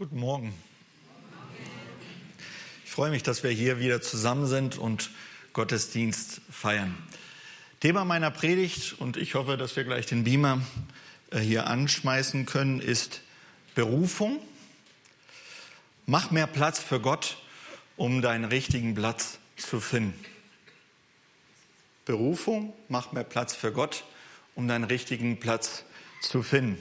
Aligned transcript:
Guten 0.00 0.18
Morgen. 0.18 0.54
Ich 2.86 2.90
freue 2.90 3.10
mich, 3.10 3.22
dass 3.22 3.42
wir 3.42 3.50
hier 3.50 3.80
wieder 3.80 4.00
zusammen 4.00 4.46
sind 4.46 4.78
und 4.78 5.10
Gottesdienst 5.52 6.40
feiern. 6.50 6.96
Thema 7.80 8.06
meiner 8.06 8.30
Predigt, 8.30 8.98
und 8.98 9.18
ich 9.18 9.34
hoffe, 9.34 9.58
dass 9.58 9.76
wir 9.76 9.84
gleich 9.84 10.06
den 10.06 10.24
Beamer 10.24 10.62
äh, 11.30 11.40
hier 11.40 11.66
anschmeißen 11.66 12.46
können, 12.46 12.80
ist 12.80 13.20
Berufung. 13.74 14.40
Mach 16.06 16.30
mehr 16.30 16.46
Platz 16.46 16.78
für 16.78 16.98
Gott, 16.98 17.36
um 17.98 18.22
deinen 18.22 18.46
richtigen 18.46 18.94
Platz 18.94 19.38
zu 19.58 19.80
finden. 19.80 20.18
Berufung, 22.06 22.72
mach 22.88 23.12
mehr 23.12 23.24
Platz 23.24 23.54
für 23.54 23.70
Gott, 23.70 24.04
um 24.54 24.66
deinen 24.66 24.84
richtigen 24.84 25.38
Platz 25.38 25.84
zu 26.22 26.42
finden. 26.42 26.78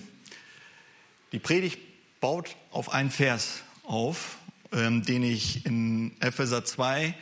Die 1.33 1.39
Predigt 1.39 1.88
baut 2.19 2.55
auf 2.71 2.91
einen 2.91 3.11
Vers 3.11 3.63
auf, 3.83 4.37
ähm, 4.71 5.03
den 5.03 5.23
ich 5.23 5.65
in 5.65 6.19
Epheser 6.21 6.65
2, 6.65 7.15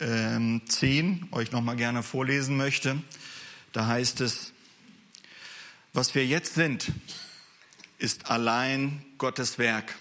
ähm, 0.00 0.62
10 0.66 1.28
euch 1.32 1.52
nochmal 1.52 1.76
gerne 1.76 2.02
vorlesen 2.02 2.56
möchte. 2.56 3.02
Da 3.72 3.86
heißt 3.86 4.20
es, 4.20 4.52
was 5.92 6.14
wir 6.14 6.26
jetzt 6.26 6.54
sind, 6.54 6.92
ist 7.98 8.30
allein 8.30 9.04
Gottes 9.18 9.58
Werk. 9.58 9.96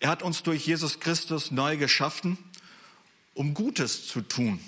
Er 0.00 0.08
hat 0.08 0.22
uns 0.22 0.42
durch 0.42 0.66
Jesus 0.66 1.00
Christus 1.00 1.50
neu 1.50 1.76
geschaffen, 1.76 2.38
um 3.34 3.54
Gutes 3.54 4.06
zu 4.06 4.22
tun. 4.22 4.60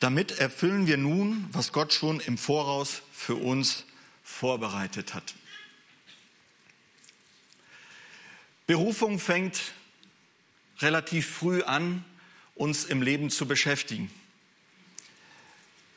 Damit 0.00 0.38
erfüllen 0.38 0.86
wir 0.86 0.96
nun, 0.96 1.48
was 1.52 1.72
Gott 1.72 1.92
schon 1.92 2.20
im 2.20 2.36
Voraus 2.36 3.02
für 3.12 3.36
uns 3.36 3.84
vorbereitet 4.22 5.14
hat. 5.14 5.34
Berufung 8.66 9.18
fängt 9.18 9.60
relativ 10.80 11.28
früh 11.28 11.62
an, 11.62 12.04
uns 12.54 12.84
im 12.84 13.02
Leben 13.02 13.30
zu 13.30 13.46
beschäftigen. 13.46 14.10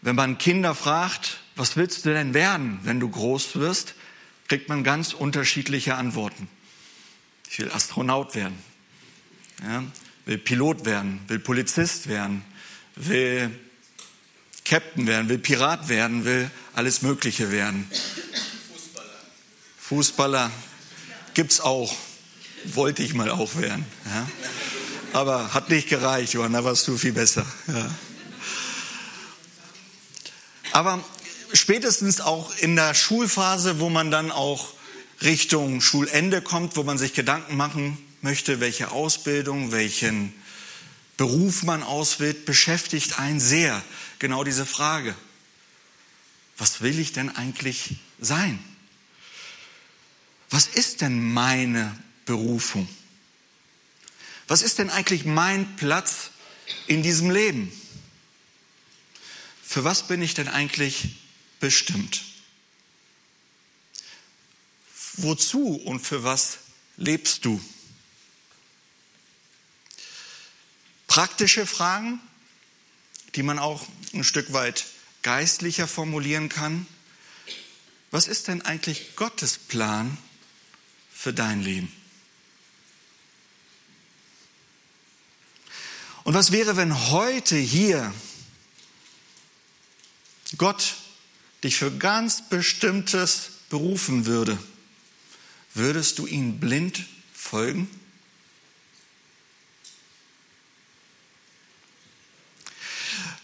Wenn 0.02 0.16
man 0.16 0.38
Kinder 0.38 0.76
fragt, 0.76 1.40
was 1.56 1.78
willst 1.78 2.06
du 2.06 2.14
denn 2.14 2.34
werden, 2.34 2.80
wenn 2.84 3.00
du 3.00 3.10
groß 3.10 3.56
wirst, 3.56 3.96
kriegt 4.48 4.70
man 4.70 4.84
ganz 4.84 5.14
unterschiedliche 5.14 5.96
Antworten. 5.96 6.48
Ich 7.50 7.60
will 7.60 7.72
Astronaut 7.72 8.36
werden, 8.36 8.58
ja, 9.64 9.84
will 10.26 10.38
Pilot 10.38 10.86
werden, 10.86 11.22
will 11.28 11.40
Polizist 11.40 12.08
werden, 12.08 12.44
will 12.96 13.52
Captain 14.64 15.08
werden, 15.08 15.30
will 15.30 15.38
Pirat 15.38 15.90
werden, 15.90 16.26
will 16.26 16.50
alles 16.74 17.02
Mögliche 17.02 17.52
werden. 17.52 17.90
Fußballer. 18.68 19.10
Fußballer 19.78 20.52
gibt's 21.34 21.62
auch 21.62 21.96
wollte 22.74 23.04
ich 23.04 23.14
mal 23.14 23.30
auch 23.30 23.56
werden. 23.56 23.86
Ja. 24.06 24.28
Aber 25.14 25.54
hat 25.54 25.70
nicht 25.70 25.88
gereicht, 25.88 26.34
Johann, 26.34 26.54
da 26.54 26.64
warst 26.64 26.88
du 26.88 26.98
viel 26.98 27.14
besser. 27.14 27.46
Ja. 27.68 27.90
Aber 30.72 31.04
spätestens 31.54 32.20
auch 32.20 32.56
in 32.58 32.76
der 32.76 32.94
Schulphase, 32.94 33.80
wo 33.80 33.90
man 33.90 34.12
dann 34.12 34.32
auch 34.32 34.74
Richtung 35.22 35.80
Schulende 35.82 36.42
kommt, 36.42 36.76
wo 36.76 36.84
man 36.84 36.98
sich 36.98 37.14
Gedanken 37.14 37.56
machen 37.56 37.98
möchte, 38.22 38.60
welche 38.60 38.92
Ausbildung, 38.92 39.72
welchen 39.72 40.34
Beruf 41.18 41.64
man 41.64 41.82
auswählt, 41.84 42.46
beschäftigt 42.46 43.20
einen 43.20 43.40
sehr 43.40 43.82
genau 44.20 44.44
diese 44.44 44.66
Frage. 44.66 45.16
Was 46.58 46.82
will 46.82 47.00
ich 47.00 47.14
denn 47.14 47.34
eigentlich 47.36 47.96
sein? 48.20 48.60
Was 50.50 50.68
ist 50.68 51.02
denn 51.02 51.34
meine 51.34 51.98
Berufung? 52.26 52.88
Was 54.48 54.62
ist 54.62 54.80
denn 54.80 54.90
eigentlich 54.90 55.26
mein 55.26 55.76
Platz 55.76 56.32
in 56.88 57.04
diesem 57.04 57.30
Leben? 57.30 57.72
Für 59.64 59.84
was 59.84 60.08
bin 60.08 60.22
ich 60.22 60.34
denn 60.34 60.48
eigentlich 60.48 61.18
bestimmt? 61.60 62.24
Wozu 65.18 65.76
und 65.76 66.00
für 66.02 66.24
was 66.24 66.60
lebst 66.98 67.46
du? 67.46 67.60
Praktische 71.08 71.66
Fragen, 71.66 72.20
die 73.36 73.44
man 73.44 73.60
auch 73.60 73.88
ein 74.14 74.24
Stück 74.24 74.54
weit 74.54 74.86
geistlicher 75.22 75.88
formulieren 75.88 76.50
kann. 76.50 76.86
Was 78.12 78.28
ist 78.28 78.48
denn 78.48 78.62
eigentlich 78.62 79.16
Gottes 79.16 79.58
Plan 79.58 80.18
für 81.14 81.34
dein 81.34 81.64
Leben? 81.64 81.92
Und 86.26 86.34
was 86.34 86.52
wäre, 86.52 86.76
wenn 86.76 87.12
heute 87.12 87.56
hier 87.56 88.12
Gott 90.58 90.96
dich 91.64 91.78
für 91.78 91.92
ganz 91.92 92.50
bestimmtes 92.50 93.52
berufen 93.70 94.26
würde? 94.26 94.58
Würdest 95.76 96.18
du 96.18 96.26
ihm 96.26 96.60
blind 96.60 97.06
folgen? 97.32 97.88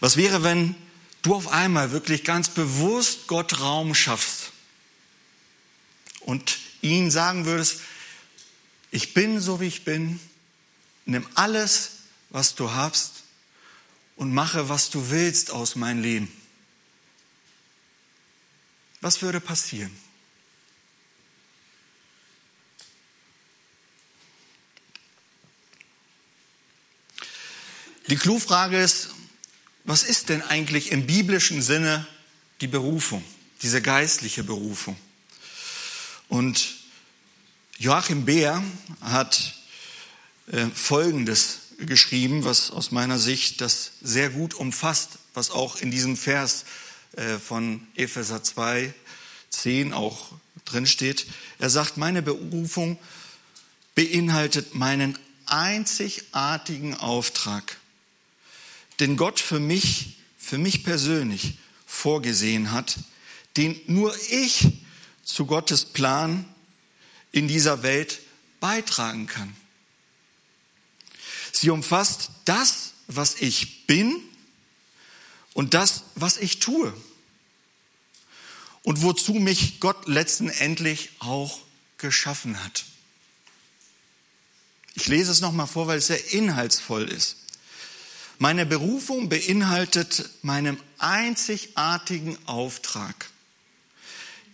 Was 0.00 0.16
wäre, 0.16 0.42
wenn 0.42 0.74
du 1.22 1.36
auf 1.36 1.46
einmal 1.46 1.92
wirklich 1.92 2.24
ganz 2.24 2.48
bewusst 2.48 3.28
Gott 3.28 3.60
Raum 3.60 3.94
schaffst 3.94 4.50
und 6.18 6.58
ihn 6.80 7.12
sagen 7.12 7.44
würdest, 7.44 7.80
ich 8.90 9.14
bin 9.14 9.38
so 9.38 9.60
wie 9.60 9.68
ich 9.68 9.84
bin, 9.84 10.18
nimm 11.06 11.24
alles, 11.36 12.01
was 12.32 12.54
du 12.54 12.72
hast 12.72 13.24
und 14.16 14.32
mache, 14.32 14.68
was 14.68 14.90
du 14.90 15.10
willst 15.10 15.50
aus 15.50 15.76
meinem 15.76 16.02
Leben. 16.02 16.32
Was 19.02 19.20
würde 19.20 19.40
passieren? 19.40 19.94
Die 28.08 28.16
Klufrage 28.16 28.80
ist, 28.80 29.10
was 29.84 30.02
ist 30.02 30.28
denn 30.28 30.42
eigentlich 30.42 30.90
im 30.90 31.06
biblischen 31.06 31.60
Sinne 31.60 32.06
die 32.60 32.66
Berufung, 32.66 33.24
diese 33.60 33.82
geistliche 33.82 34.42
Berufung? 34.42 34.96
Und 36.28 36.76
Joachim 37.78 38.24
Beer 38.24 38.62
hat 39.00 39.54
äh, 40.46 40.66
Folgendes 40.68 41.71
geschrieben, 41.86 42.44
was 42.44 42.70
aus 42.70 42.90
meiner 42.90 43.18
Sicht 43.18 43.60
das 43.60 43.92
sehr 44.02 44.30
gut 44.30 44.54
umfasst, 44.54 45.18
was 45.34 45.50
auch 45.50 45.76
in 45.76 45.90
diesem 45.90 46.16
Vers 46.16 46.64
äh, 47.16 47.38
von 47.38 47.86
Epheser 47.94 48.42
2, 48.42 48.92
10 49.50 49.92
auch 49.92 50.32
drinsteht. 50.64 51.26
Er 51.58 51.70
sagt, 51.70 51.96
meine 51.96 52.22
Berufung 52.22 52.98
beinhaltet 53.94 54.74
meinen 54.74 55.18
einzigartigen 55.46 56.94
Auftrag, 56.96 57.76
den 59.00 59.16
Gott 59.16 59.40
für 59.40 59.60
mich, 59.60 60.16
für 60.38 60.58
mich 60.58 60.84
persönlich 60.84 61.58
vorgesehen 61.86 62.72
hat, 62.72 62.98
den 63.56 63.78
nur 63.86 64.14
ich 64.30 64.68
zu 65.24 65.46
Gottes 65.46 65.84
Plan 65.84 66.44
in 67.32 67.48
dieser 67.48 67.82
Welt 67.82 68.20
beitragen 68.60 69.26
kann. 69.26 69.54
Sie 71.62 71.70
umfasst 71.70 72.30
das, 72.44 72.94
was 73.06 73.36
ich 73.36 73.86
bin 73.86 74.20
und 75.54 75.74
das, 75.74 76.02
was 76.16 76.38
ich 76.38 76.58
tue. 76.58 76.92
Und 78.82 79.02
wozu 79.02 79.34
mich 79.34 79.78
Gott 79.78 80.08
letztendlich 80.08 81.10
auch 81.20 81.60
geschaffen 81.98 82.64
hat. 82.64 82.84
Ich 84.94 85.06
lese 85.06 85.30
es 85.30 85.40
nochmal 85.40 85.68
vor, 85.68 85.86
weil 85.86 85.98
es 85.98 86.08
sehr 86.08 86.32
inhaltsvoll 86.32 87.08
ist. 87.08 87.36
Meine 88.40 88.66
Berufung 88.66 89.28
beinhaltet 89.28 90.30
meinen 90.42 90.80
einzigartigen 90.98 92.36
Auftrag, 92.48 93.30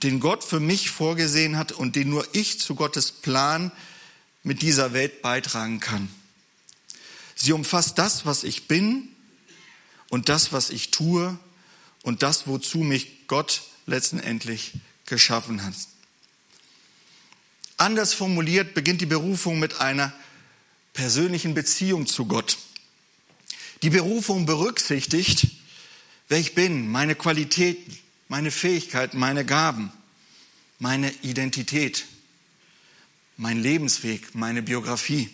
den 0.03 0.21
Gott 0.21 0.45
für 0.45 0.61
mich 0.61 0.91
vorgesehen 0.91 1.57
hat 1.57 1.73
und 1.73 1.97
den 1.97 2.11
nur 2.11 2.29
ich 2.35 2.61
zu 2.61 2.75
Gottes 2.75 3.13
Plan 3.13 3.73
mit 4.43 4.61
dieser 4.61 4.93
Welt 4.93 5.23
beitragen 5.23 5.81
kann. 5.81 6.11
Sie 7.41 7.53
umfasst 7.53 7.99
das, 7.99 8.27
was 8.27 8.43
ich 8.43 8.67
bin 8.67 9.09
und 10.11 10.29
das, 10.29 10.53
was 10.53 10.71
ich 10.71 10.91
tue 10.91 11.39
und 12.03 12.23
das, 12.23 12.49
wozu 12.49 12.79
mich 12.79 13.29
Gott 13.29 13.63
letztendlich 13.87 14.73
geschaffen 15.07 15.65
hat. 15.65 15.75
Anders 17.77 18.13
formuliert 18.13 18.75
beginnt 18.75 19.01
die 19.01 19.07
Berufung 19.07 19.61
mit 19.61 19.81
einer 19.81 20.13
persönlichen 20.95 21.55
Beziehung 21.55 22.09
zu 22.09 22.27
Gott. 22.27 22.59
Die 23.83 23.91
Berufung 23.91 24.45
berücksichtigt, 24.45 25.47
wer 26.27 26.39
ich 26.39 26.57
bin, 26.57 26.89
meine 26.89 27.15
Qualitäten, 27.15 27.97
meine 28.27 28.51
Fähigkeiten, 28.51 29.17
meine 29.17 29.45
Gaben, 29.45 29.93
meine 30.81 31.13
Identität, 31.23 32.07
mein 33.37 33.63
Lebensweg, 33.63 34.35
meine 34.35 34.63
Biografie. 34.63 35.31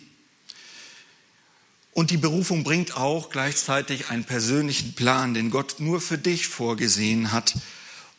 Und 1.95 2.11
die 2.11 2.17
Berufung 2.17 2.65
bringt 2.65 2.97
auch 2.97 3.29
gleichzeitig 3.29 4.09
einen 4.09 4.25
persönlichen 4.25 4.95
Plan, 4.95 5.33
den 5.33 5.49
Gott 5.49 5.79
nur 5.79 6.01
für 6.01 6.17
dich 6.17 6.45
vorgesehen 6.45 7.31
hat, 7.31 7.55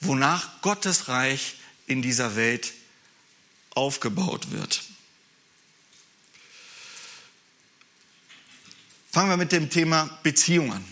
wonach 0.01 0.63
Gottes 0.63 1.09
Reich 1.09 1.57
in 1.87 2.01
dieser 2.01 2.37
Welt 2.37 2.73
aufgebaut 3.75 4.51
wird. 4.51 4.83
Fangen 9.13 9.29
wir 9.29 9.37
mit 9.37 9.53
dem 9.53 9.69
Thema 9.69 10.19
Beziehung 10.23 10.73
an. 10.73 10.85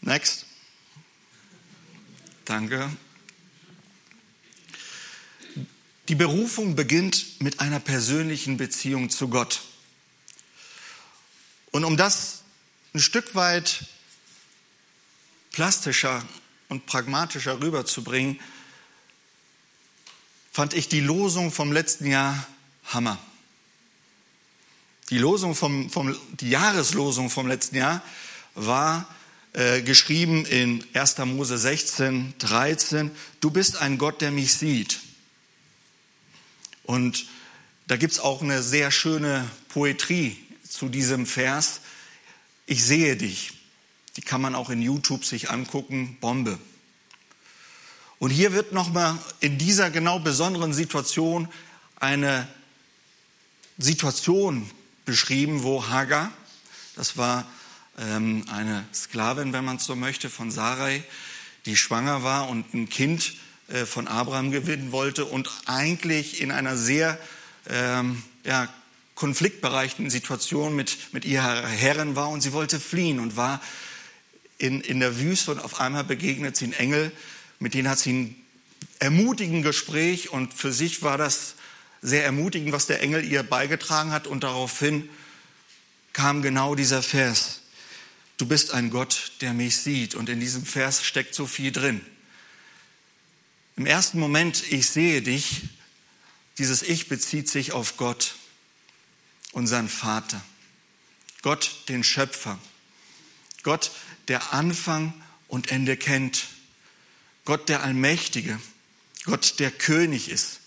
Next. 0.00 0.46
Danke. 2.46 2.90
Die 6.08 6.14
Berufung 6.14 6.74
beginnt 6.74 7.38
mit 7.42 7.60
einer 7.60 7.80
persönlichen 7.80 8.56
Beziehung 8.56 9.10
zu 9.10 9.28
Gott. 9.28 9.60
Und 11.70 11.84
um 11.84 11.98
das 11.98 12.44
ein 12.94 13.00
Stück 13.00 13.34
weit 13.34 13.84
plastischer 15.52 16.24
und 16.70 16.86
pragmatischer 16.86 17.60
rüberzubringen, 17.60 18.40
fand 20.50 20.72
ich 20.72 20.88
die 20.88 21.00
Losung 21.00 21.52
vom 21.52 21.72
letzten 21.72 22.06
Jahr 22.06 22.46
Hammer. 22.86 23.18
Die, 25.10 25.18
Losung 25.18 25.54
vom, 25.54 25.90
vom, 25.90 26.16
die 26.40 26.48
Jahreslosung 26.48 27.28
vom 27.28 27.46
letzten 27.46 27.76
Jahr 27.76 28.02
war 28.54 29.06
äh, 29.52 29.82
geschrieben 29.82 30.46
in 30.46 30.84
1. 30.94 31.18
Mose 31.18 31.58
16, 31.58 32.32
13, 32.38 33.10
du 33.40 33.50
bist 33.50 33.76
ein 33.76 33.98
Gott, 33.98 34.22
der 34.22 34.30
mich 34.30 34.54
sieht. 34.54 35.00
Und 36.88 37.26
da 37.86 37.98
gibt 37.98 38.14
es 38.14 38.18
auch 38.18 38.40
eine 38.40 38.62
sehr 38.62 38.90
schöne 38.90 39.46
Poetrie 39.68 40.38
zu 40.66 40.88
diesem 40.88 41.26
Vers. 41.26 41.82
Ich 42.64 42.82
sehe 42.82 43.14
dich. 43.14 43.52
Die 44.16 44.22
kann 44.22 44.40
man 44.40 44.54
auch 44.54 44.70
in 44.70 44.80
YouTube 44.80 45.26
sich 45.26 45.50
angucken. 45.50 46.16
Bombe. 46.22 46.58
Und 48.18 48.30
hier 48.30 48.54
wird 48.54 48.72
nochmal 48.72 49.18
in 49.40 49.58
dieser 49.58 49.90
genau 49.90 50.18
besonderen 50.18 50.72
Situation 50.72 51.50
eine 52.00 52.48
Situation 53.76 54.70
beschrieben, 55.04 55.64
wo 55.64 55.88
Hagar, 55.88 56.32
das 56.96 57.18
war 57.18 57.46
ähm, 57.98 58.46
eine 58.50 58.86
Sklavin, 58.94 59.52
wenn 59.52 59.66
man 59.66 59.76
es 59.76 59.84
so 59.84 59.94
möchte, 59.94 60.30
von 60.30 60.50
Sarai, 60.50 61.04
die 61.66 61.76
schwanger 61.76 62.22
war 62.22 62.48
und 62.48 62.72
ein 62.72 62.88
Kind 62.88 63.34
von 63.86 64.08
Abraham 64.08 64.50
gewinnen 64.50 64.92
wollte 64.92 65.24
und 65.24 65.50
eigentlich 65.66 66.40
in 66.40 66.50
einer 66.50 66.76
sehr 66.76 67.18
ähm, 67.68 68.22
ja, 68.44 68.68
konfliktbereichten 69.14 70.10
Situation 70.10 70.74
mit, 70.74 71.12
mit 71.12 71.24
ihrer 71.24 71.66
Herrin 71.66 72.16
war 72.16 72.28
und 72.30 72.40
sie 72.40 72.52
wollte 72.52 72.80
fliehen 72.80 73.20
und 73.20 73.36
war 73.36 73.60
in, 74.58 74.80
in 74.80 75.00
der 75.00 75.18
Wüste 75.18 75.50
und 75.50 75.60
auf 75.60 75.80
einmal 75.80 76.04
begegnet 76.04 76.56
sie 76.56 76.66
einen 76.66 76.74
Engel, 76.74 77.12
mit 77.58 77.74
dem 77.74 77.88
hat 77.88 77.98
sie 77.98 78.12
ein 78.12 78.36
ermutigend 79.00 79.64
Gespräch 79.64 80.30
und 80.30 80.54
für 80.54 80.72
sich 80.72 81.02
war 81.02 81.18
das 81.18 81.54
sehr 82.00 82.24
ermutigend, 82.24 82.72
was 82.72 82.86
der 82.86 83.02
Engel 83.02 83.24
ihr 83.24 83.42
beigetragen 83.42 84.12
hat 84.12 84.26
und 84.26 84.44
daraufhin 84.44 85.08
kam 86.12 86.42
genau 86.42 86.74
dieser 86.74 87.02
Vers. 87.02 87.62
Du 88.36 88.46
bist 88.46 88.72
ein 88.72 88.90
Gott, 88.90 89.32
der 89.40 89.52
mich 89.52 89.78
sieht 89.78 90.14
und 90.14 90.28
in 90.28 90.40
diesem 90.40 90.64
Vers 90.64 91.04
steckt 91.04 91.34
so 91.34 91.46
viel 91.46 91.72
drin. 91.72 92.00
Im 93.78 93.86
ersten 93.86 94.18
Moment, 94.18 94.72
ich 94.72 94.90
sehe 94.90 95.22
dich, 95.22 95.62
dieses 96.58 96.82
Ich 96.82 97.06
bezieht 97.06 97.48
sich 97.48 97.70
auf 97.70 97.96
Gott, 97.96 98.34
unseren 99.52 99.88
Vater. 99.88 100.44
Gott, 101.42 101.84
den 101.88 102.02
Schöpfer. 102.02 102.58
Gott, 103.62 103.92
der 104.26 104.52
Anfang 104.52 105.14
und 105.46 105.70
Ende 105.70 105.96
kennt. 105.96 106.48
Gott, 107.44 107.68
der 107.68 107.84
Allmächtige. 107.84 108.58
Gott, 109.26 109.60
der 109.60 109.70
König 109.70 110.28
ist. 110.28 110.58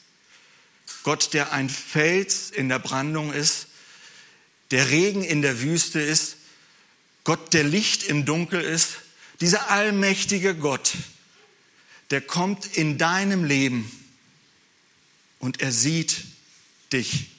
Gott, 1.04 1.34
der 1.34 1.52
ein 1.52 1.70
Fels 1.70 2.50
in 2.50 2.70
der 2.70 2.80
Brandung 2.80 3.34
ist, 3.34 3.68
der 4.72 4.90
Regen 4.90 5.26
in 5.26 5.42
der 5.42 5.60
Wüste 5.60 6.00
ist, 6.00 6.38
Gott, 7.26 7.54
der 7.54 7.66
Licht 7.66 8.04
im 8.04 8.24
Dunkel 8.24 8.62
ist, 8.62 9.00
dieser 9.42 9.70
allmächtige 9.70 10.56
Gott, 10.56 10.94
der 12.12 12.22
kommt 12.22 12.66
in 12.66 12.98
deinem 12.98 13.44
Leben 13.44 13.90
und 15.40 15.62
er 15.62 15.72
sieht 15.72 16.26
dich. 16.94 17.32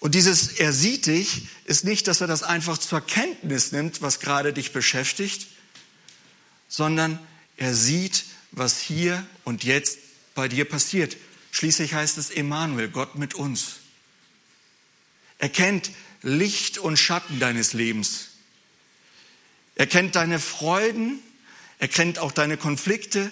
Und 0.00 0.14
dieses 0.14 0.52
Er 0.52 0.72
sieht 0.72 1.06
dich 1.06 1.48
ist 1.64 1.84
nicht, 1.84 2.06
dass 2.06 2.20
er 2.20 2.26
das 2.26 2.42
einfach 2.42 2.78
zur 2.78 3.00
Kenntnis 3.00 3.72
nimmt, 3.72 4.00
was 4.00 4.20
gerade 4.20 4.52
dich 4.52 4.72
beschäftigt, 4.72 5.48
sondern 6.68 7.18
er 7.56 7.74
sieht, 7.74 8.24
was 8.52 8.80
hier 8.80 9.26
und 9.44 9.64
jetzt 9.64 9.98
bei 10.34 10.46
dir 10.46 10.64
passiert. 10.64 11.16
Schließlich 11.50 11.94
heißt 11.94 12.18
es 12.18 12.30
Emanuel, 12.30 12.88
Gott 12.88 13.16
mit 13.16 13.34
uns. 13.34 13.76
Er 15.38 15.48
kennt 15.48 15.90
Licht 16.22 16.78
und 16.78 16.96
Schatten 16.96 17.40
deines 17.40 17.72
Lebens. 17.72 18.28
Er 19.74 19.86
kennt 19.86 20.16
deine 20.16 20.38
Freuden 20.38 21.20
er 21.78 21.88
kennt 21.88 22.18
auch 22.18 22.32
deine 22.32 22.56
Konflikte. 22.56 23.30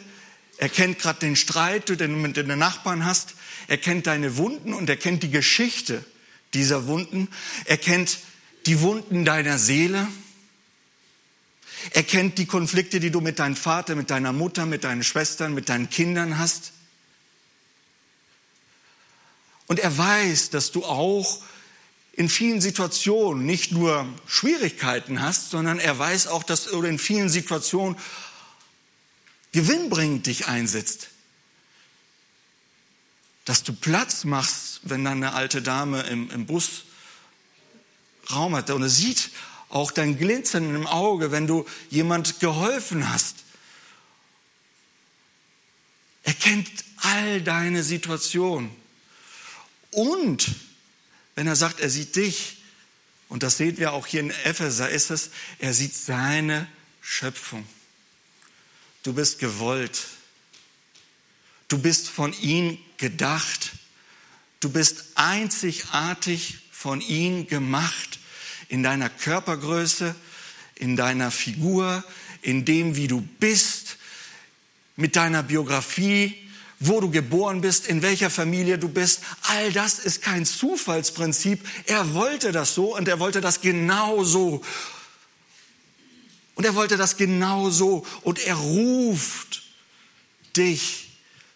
Er 0.58 0.68
kennt 0.68 0.98
gerade 0.98 1.20
den 1.20 1.36
Streit, 1.36 1.88
den 1.88 1.98
du 1.98 2.18
mit 2.18 2.36
den 2.36 2.58
Nachbarn 2.58 3.04
hast. 3.04 3.34
Er 3.68 3.78
kennt 3.78 4.06
deine 4.06 4.36
Wunden 4.36 4.72
und 4.72 4.88
er 4.88 4.96
kennt 4.96 5.22
die 5.22 5.30
Geschichte 5.30 6.04
dieser 6.54 6.86
Wunden. 6.86 7.28
Er 7.64 7.76
kennt 7.76 8.18
die 8.66 8.80
Wunden 8.80 9.24
deiner 9.24 9.58
Seele. 9.58 10.06
Er 11.90 12.02
kennt 12.02 12.38
die 12.38 12.46
Konflikte, 12.46 13.00
die 13.00 13.10
du 13.10 13.20
mit 13.20 13.38
deinem 13.38 13.56
Vater, 13.56 13.94
mit 13.94 14.10
deiner 14.10 14.32
Mutter, 14.32 14.66
mit 14.66 14.84
deinen 14.84 15.02
Schwestern, 15.02 15.54
mit 15.54 15.68
deinen 15.68 15.90
Kindern 15.90 16.38
hast. 16.38 16.72
Und 19.66 19.80
er 19.80 19.96
weiß, 19.96 20.50
dass 20.50 20.72
du 20.72 20.84
auch 20.84 21.42
in 22.12 22.28
vielen 22.30 22.60
Situationen 22.60 23.44
nicht 23.44 23.72
nur 23.72 24.06
Schwierigkeiten 24.26 25.20
hast, 25.20 25.50
sondern 25.50 25.78
er 25.78 25.98
weiß 25.98 26.28
auch, 26.28 26.42
dass 26.42 26.64
du 26.64 26.82
in 26.82 26.98
vielen 26.98 27.28
Situationen 27.28 27.96
gewinnbringend 29.56 30.26
dich 30.26 30.48
einsetzt. 30.48 31.08
Dass 33.46 33.62
du 33.62 33.72
Platz 33.72 34.24
machst, 34.24 34.80
wenn 34.82 35.02
dann 35.02 35.24
eine 35.24 35.32
alte 35.32 35.62
Dame 35.62 36.02
im, 36.02 36.30
im 36.30 36.44
Bus 36.44 36.84
Raum 38.30 38.54
hat 38.54 38.68
und 38.70 38.82
er 38.82 38.90
sieht 38.90 39.30
auch 39.70 39.92
dein 39.92 40.18
Glitzern 40.18 40.74
im 40.74 40.86
Auge, 40.86 41.32
wenn 41.32 41.46
du 41.46 41.64
jemand 41.88 42.38
geholfen 42.38 43.10
hast. 43.10 43.44
Er 46.24 46.34
kennt 46.34 46.68
all 46.98 47.40
deine 47.40 47.82
Situationen. 47.82 48.70
Und 49.90 50.54
wenn 51.34 51.46
er 51.46 51.56
sagt, 51.56 51.80
er 51.80 51.88
sieht 51.88 52.14
dich, 52.14 52.58
und 53.30 53.42
das 53.42 53.56
sehen 53.56 53.78
wir 53.78 53.94
auch 53.94 54.06
hier 54.06 54.20
in 54.20 54.30
Epheser, 54.44 54.90
ist 54.90 55.10
es, 55.10 55.30
er 55.60 55.72
sieht 55.72 55.94
seine 55.94 56.68
Schöpfung. 57.00 57.66
Du 59.06 59.12
bist 59.12 59.38
gewollt. 59.38 60.02
Du 61.68 61.78
bist 61.78 62.08
von 62.08 62.32
ihm 62.40 62.76
gedacht. 62.96 63.70
Du 64.58 64.68
bist 64.68 65.04
einzigartig 65.14 66.58
von 66.72 67.00
ihm 67.00 67.46
gemacht 67.46 68.18
in 68.68 68.82
deiner 68.82 69.08
Körpergröße, 69.08 70.12
in 70.74 70.96
deiner 70.96 71.30
Figur, 71.30 72.02
in 72.42 72.64
dem, 72.64 72.96
wie 72.96 73.06
du 73.06 73.20
bist, 73.20 73.98
mit 74.96 75.14
deiner 75.14 75.44
Biografie, 75.44 76.34
wo 76.80 77.00
du 77.00 77.08
geboren 77.08 77.60
bist, 77.60 77.86
in 77.86 78.02
welcher 78.02 78.28
Familie 78.28 78.76
du 78.76 78.88
bist. 78.88 79.20
All 79.42 79.70
das 79.70 80.00
ist 80.00 80.20
kein 80.20 80.44
Zufallsprinzip. 80.44 81.60
Er 81.84 82.12
wollte 82.14 82.50
das 82.50 82.74
so 82.74 82.96
und 82.96 83.06
er 83.06 83.20
wollte 83.20 83.40
das 83.40 83.60
genau 83.60 84.24
so. 84.24 84.64
Und 86.56 86.64
er 86.64 86.74
wollte 86.74 86.96
das 86.96 87.16
genau 87.16 87.70
so. 87.70 88.04
Und 88.22 88.40
er 88.40 88.56
ruft 88.56 89.62
dich 90.56 91.10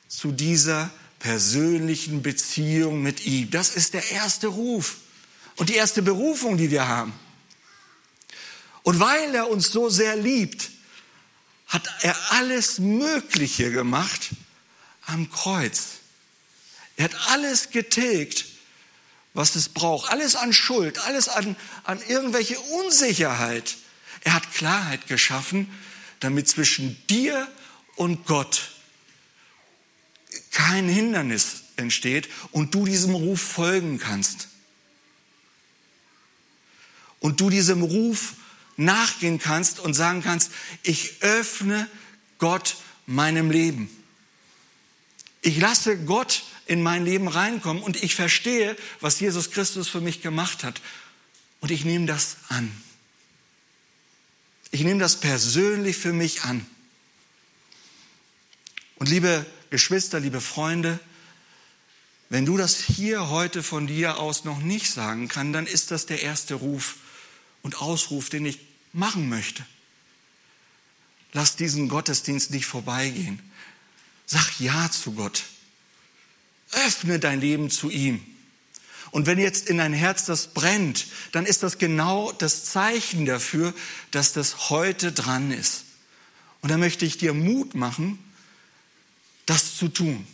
zu 0.08 0.30
dieser 0.30 0.90
persönlichen 1.18 2.22
Beziehung 2.22 3.02
mit 3.02 3.26
ihm. 3.26 3.50
Das 3.50 3.70
ist 3.70 3.94
der 3.94 4.10
erste 4.12 4.46
Ruf 4.46 4.96
und 5.56 5.70
die 5.70 5.74
erste 5.74 6.02
Berufung, 6.02 6.56
die 6.56 6.70
wir 6.70 6.86
haben. 6.86 7.12
Und 8.82 9.00
weil 9.00 9.34
er 9.34 9.48
uns 9.48 9.72
so 9.72 9.88
sehr 9.88 10.16
liebt, 10.16 10.70
hat 11.66 11.88
er 12.02 12.16
alles 12.32 12.78
Mögliche 12.78 13.70
gemacht 13.70 14.30
am 15.06 15.30
Kreuz. 15.30 15.98
Er 16.96 17.04
hat 17.04 17.14
alles 17.28 17.70
getilgt, 17.70 18.46
was 19.32 19.56
es 19.56 19.70
braucht. 19.70 20.10
Alles 20.10 20.36
an 20.36 20.52
Schuld, 20.52 20.98
alles 20.98 21.28
an, 21.28 21.56
an 21.84 22.00
irgendwelche 22.08 22.58
Unsicherheit 22.58 23.76
er 24.22 24.34
hat 24.34 24.52
Klarheit 24.52 25.06
geschaffen, 25.06 25.68
damit 26.20 26.48
zwischen 26.48 27.00
dir 27.08 27.48
und 27.96 28.26
Gott 28.26 28.70
kein 30.50 30.88
Hindernis 30.88 31.62
entsteht 31.76 32.28
und 32.50 32.74
du 32.74 32.84
diesem 32.84 33.14
Ruf 33.14 33.40
folgen 33.40 33.98
kannst. 33.98 34.48
Und 37.18 37.40
du 37.40 37.50
diesem 37.50 37.82
Ruf 37.82 38.34
nachgehen 38.76 39.38
kannst 39.38 39.78
und 39.78 39.94
sagen 39.94 40.22
kannst, 40.22 40.52
ich 40.82 41.22
öffne 41.22 41.88
Gott 42.38 42.76
meinem 43.06 43.50
Leben. 43.50 43.90
Ich 45.42 45.58
lasse 45.58 45.98
Gott 45.98 46.44
in 46.66 46.82
mein 46.82 47.04
Leben 47.04 47.28
reinkommen 47.28 47.82
und 47.82 48.02
ich 48.02 48.14
verstehe, 48.14 48.76
was 49.00 49.20
Jesus 49.20 49.50
Christus 49.50 49.88
für 49.88 50.00
mich 50.00 50.22
gemacht 50.22 50.64
hat. 50.64 50.80
Und 51.60 51.70
ich 51.70 51.84
nehme 51.84 52.06
das 52.06 52.36
an. 52.48 52.70
Ich 54.70 54.82
nehme 54.82 55.00
das 55.00 55.18
persönlich 55.18 55.96
für 55.96 56.12
mich 56.12 56.42
an. 56.42 56.64
Und 58.96 59.08
liebe 59.08 59.44
Geschwister, 59.70 60.20
liebe 60.20 60.40
Freunde, 60.40 61.00
wenn 62.28 62.46
du 62.46 62.56
das 62.56 62.76
hier 62.76 63.28
heute 63.28 63.62
von 63.62 63.88
dir 63.88 64.18
aus 64.18 64.44
noch 64.44 64.60
nicht 64.60 64.90
sagen 64.90 65.26
kannst, 65.26 65.54
dann 65.54 65.66
ist 65.66 65.90
das 65.90 66.06
der 66.06 66.22
erste 66.22 66.54
Ruf 66.54 66.96
und 67.62 67.80
Ausruf, 67.82 68.28
den 68.30 68.46
ich 68.46 68.60
machen 68.92 69.28
möchte. 69.28 69.66
Lass 71.32 71.56
diesen 71.56 71.88
Gottesdienst 71.88 72.50
nicht 72.50 72.66
vorbeigehen. 72.66 73.40
Sag 74.26 74.60
Ja 74.60 74.90
zu 74.90 75.12
Gott. 75.12 75.44
Öffne 76.86 77.18
dein 77.18 77.40
Leben 77.40 77.70
zu 77.70 77.90
ihm. 77.90 78.24
Und 79.10 79.26
wenn 79.26 79.38
jetzt 79.38 79.68
in 79.68 79.78
dein 79.78 79.92
Herz 79.92 80.24
das 80.24 80.48
brennt, 80.48 81.06
dann 81.32 81.46
ist 81.46 81.62
das 81.62 81.78
genau 81.78 82.32
das 82.32 82.64
Zeichen 82.64 83.26
dafür, 83.26 83.74
dass 84.10 84.32
das 84.32 84.70
heute 84.70 85.12
dran 85.12 85.50
ist. 85.50 85.84
Und 86.60 86.70
da 86.70 86.76
möchte 86.76 87.04
ich 87.04 87.18
dir 87.18 87.34
Mut 87.34 87.74
machen, 87.74 88.18
das 89.46 89.76
zu 89.76 89.88
tun. 89.88 90.26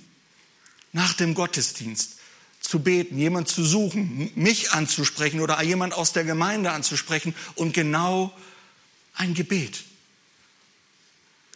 Nach 0.92 1.14
dem 1.14 1.35
Gottesdienst 1.35 2.16
zu 2.61 2.80
beten, 2.80 3.16
jemand 3.16 3.49
zu 3.49 3.64
suchen, 3.64 4.30
mich 4.35 4.73
anzusprechen 4.73 5.40
oder 5.40 5.62
jemand 5.62 5.95
aus 5.95 6.12
der 6.12 6.25
Gemeinde 6.25 6.73
anzusprechen 6.73 7.35
und 7.54 7.73
genau 7.73 8.37
ein 9.14 9.35
Gebet. 9.35 9.85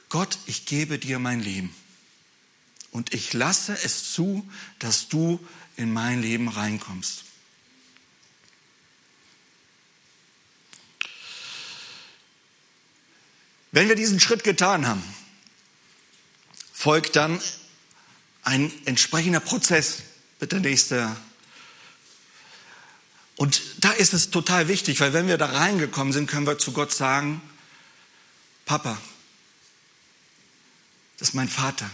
Gott, 0.09 0.39
ich 0.47 0.67
gebe 0.67 0.99
dir 0.99 1.19
mein 1.19 1.41
Leben 1.41 1.75
und 2.93 3.15
ich 3.15 3.33
lasse 3.33 3.77
es 3.85 4.13
zu, 4.13 4.49
dass 4.79 5.09
du 5.09 5.41
in 5.81 5.93
mein 5.93 6.21
Leben 6.21 6.49
reinkommst. 6.49 7.25
Wenn 13.73 13.89
wir 13.89 13.95
diesen 13.95 14.21
Schritt 14.21 14.45
getan 14.45 14.87
haben, 14.87 15.03
folgt 16.73 17.17
dann 17.17 17.41
ein 18.43 18.71
entsprechender 18.85 19.41
Prozess. 19.41 20.03
Bitte 20.39 20.61
nächste. 20.61 21.17
Und 23.37 23.63
da 23.79 23.91
ist 23.93 24.13
es 24.13 24.31
total 24.31 24.69
wichtig, 24.69 25.01
weil 25.01 25.15
wenn 25.15 25.29
wir 25.29 25.39
da 25.39 25.47
reingekommen 25.47 26.13
sind, 26.13 26.29
können 26.29 26.47
wir 26.47 26.59
zu 26.59 26.73
Gott 26.73 26.93
sagen, 26.93 27.41
Papa, 28.67 29.01
das 31.17 31.29
ist 31.29 31.35
mein 31.35 31.49
Vater. 31.49 31.91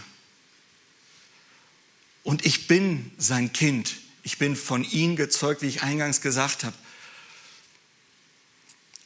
Und 2.27 2.45
ich 2.45 2.67
bin 2.67 3.09
sein 3.17 3.53
Kind. 3.53 3.95
Ich 4.21 4.37
bin 4.37 4.57
von 4.57 4.83
ihm 4.83 5.15
gezeugt, 5.15 5.61
wie 5.61 5.67
ich 5.67 5.83
eingangs 5.83 6.19
gesagt 6.19 6.65
habe. 6.65 6.75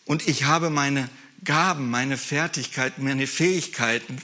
Und 0.06 0.28
ich 0.28 0.46
habe 0.46 0.72
meine 0.72 1.08
Gaben, 1.44 1.92
meine 1.92 2.18
Fertigkeiten, 2.18 3.04
meine 3.04 3.28
Fähigkeiten, 3.28 4.20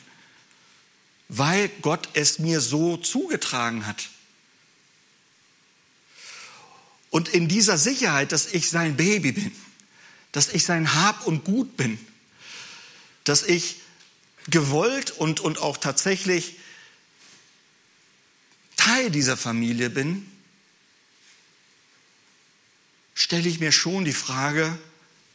weil 1.30 1.70
Gott 1.84 2.10
es 2.14 2.40
mir 2.40 2.60
so 2.60 2.98
zugetragen 2.98 3.86
hat. 3.86 4.10
Und 7.12 7.30
in 7.30 7.48
dieser 7.48 7.78
Sicherheit, 7.78 8.32
dass 8.32 8.52
ich 8.52 8.72
sein 8.72 8.98
Baby 8.98 9.34
bin, 9.34 9.56
dass 10.32 10.52
ich 10.52 10.66
sein 10.66 10.96
Hab 10.96 11.28
und 11.28 11.44
Gut 11.44 11.78
bin, 11.78 12.00
dass 13.26 13.44
ich 13.44 13.76
gewollt 14.50 15.12
und, 15.12 15.40
und 15.40 15.60
auch 15.60 15.78
tatsächlich 15.78 16.56
Teil 18.88 19.12
dieser 19.12 19.36
Familie 19.36 19.90
bin, 19.90 20.26
stelle 23.16 23.50
ich 23.50 23.60
mir 23.60 23.74
schon 23.74 24.06
die 24.06 24.14
Frage, 24.14 24.80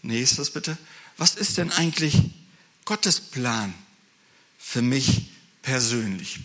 nächstes 0.01 0.51
bitte, 0.51 0.79
was 1.19 1.35
ist 1.35 1.59
denn 1.59 1.71
eigentlich 1.71 2.17
Gottes 2.87 3.21
Plan 3.21 3.75
für 4.59 4.81
mich 4.81 5.33
persönlich? 5.61 6.41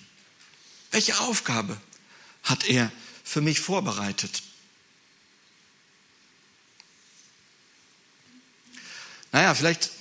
Welche 0.91 1.17
Aufgabe 1.19 1.79
hat 2.43 2.67
er 2.67 2.91
für 3.23 3.39
mich 3.39 3.61
vorbereitet? 3.61 4.43
Naja, 9.31 9.55
vielleicht 9.55 9.91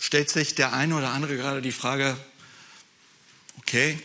stellt 0.00 0.28
sich 0.28 0.56
der 0.56 0.72
eine 0.72 0.96
oder 0.96 1.12
andere 1.12 1.36
gerade 1.36 1.62
die 1.62 1.70
Frage, 1.70 2.18
okay, 3.58 4.02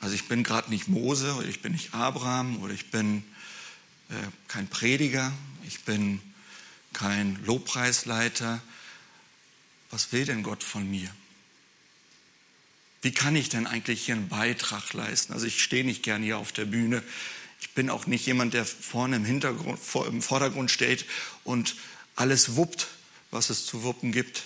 also 0.00 0.14
ich 0.14 0.28
bin 0.28 0.42
gerade 0.42 0.70
nicht 0.70 0.88
Mose 0.88 1.34
oder 1.34 1.46
ich 1.46 1.60
bin 1.60 1.72
nicht 1.72 1.94
Abraham 1.94 2.62
oder 2.62 2.72
ich 2.72 2.90
bin 2.90 3.22
äh, 4.08 4.14
kein 4.48 4.66
Prediger, 4.66 5.32
ich 5.66 5.80
bin 5.80 6.20
kein 6.92 7.38
Lobpreisleiter. 7.44 8.60
Was 9.90 10.12
will 10.12 10.24
denn 10.24 10.42
Gott 10.42 10.62
von 10.62 10.88
mir? 10.90 11.10
Wie 13.02 13.12
kann 13.12 13.36
ich 13.36 13.48
denn 13.48 13.66
eigentlich 13.66 14.04
hier 14.04 14.14
einen 14.14 14.28
Beitrag 14.28 14.92
leisten? 14.92 15.32
Also 15.32 15.46
ich 15.46 15.62
stehe 15.62 15.84
nicht 15.84 16.02
gerne 16.02 16.24
hier 16.24 16.38
auf 16.38 16.52
der 16.52 16.64
Bühne. 16.64 17.02
Ich 17.60 17.70
bin 17.70 17.90
auch 17.90 18.06
nicht 18.06 18.26
jemand, 18.26 18.54
der 18.54 18.64
vorne 18.64 19.16
im, 19.16 19.24
Hintergrund, 19.24 19.78
vor, 19.78 20.06
im 20.06 20.22
Vordergrund 20.22 20.70
steht 20.70 21.04
und 21.44 21.76
alles 22.16 22.56
wuppt, 22.56 22.88
was 23.30 23.50
es 23.50 23.66
zu 23.66 23.82
wuppen 23.82 24.12
gibt. 24.12 24.44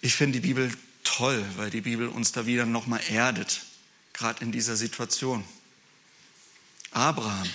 Ich 0.00 0.14
finde 0.14 0.40
die 0.40 0.46
Bibel 0.46 0.72
toll, 1.16 1.44
weil 1.56 1.70
die 1.70 1.80
Bibel 1.80 2.08
uns 2.08 2.32
da 2.32 2.44
wieder 2.46 2.66
nochmal 2.66 3.00
erdet, 3.08 3.64
gerade 4.12 4.42
in 4.42 4.50
dieser 4.50 4.76
Situation. 4.76 5.44
Abraham, 6.90 7.48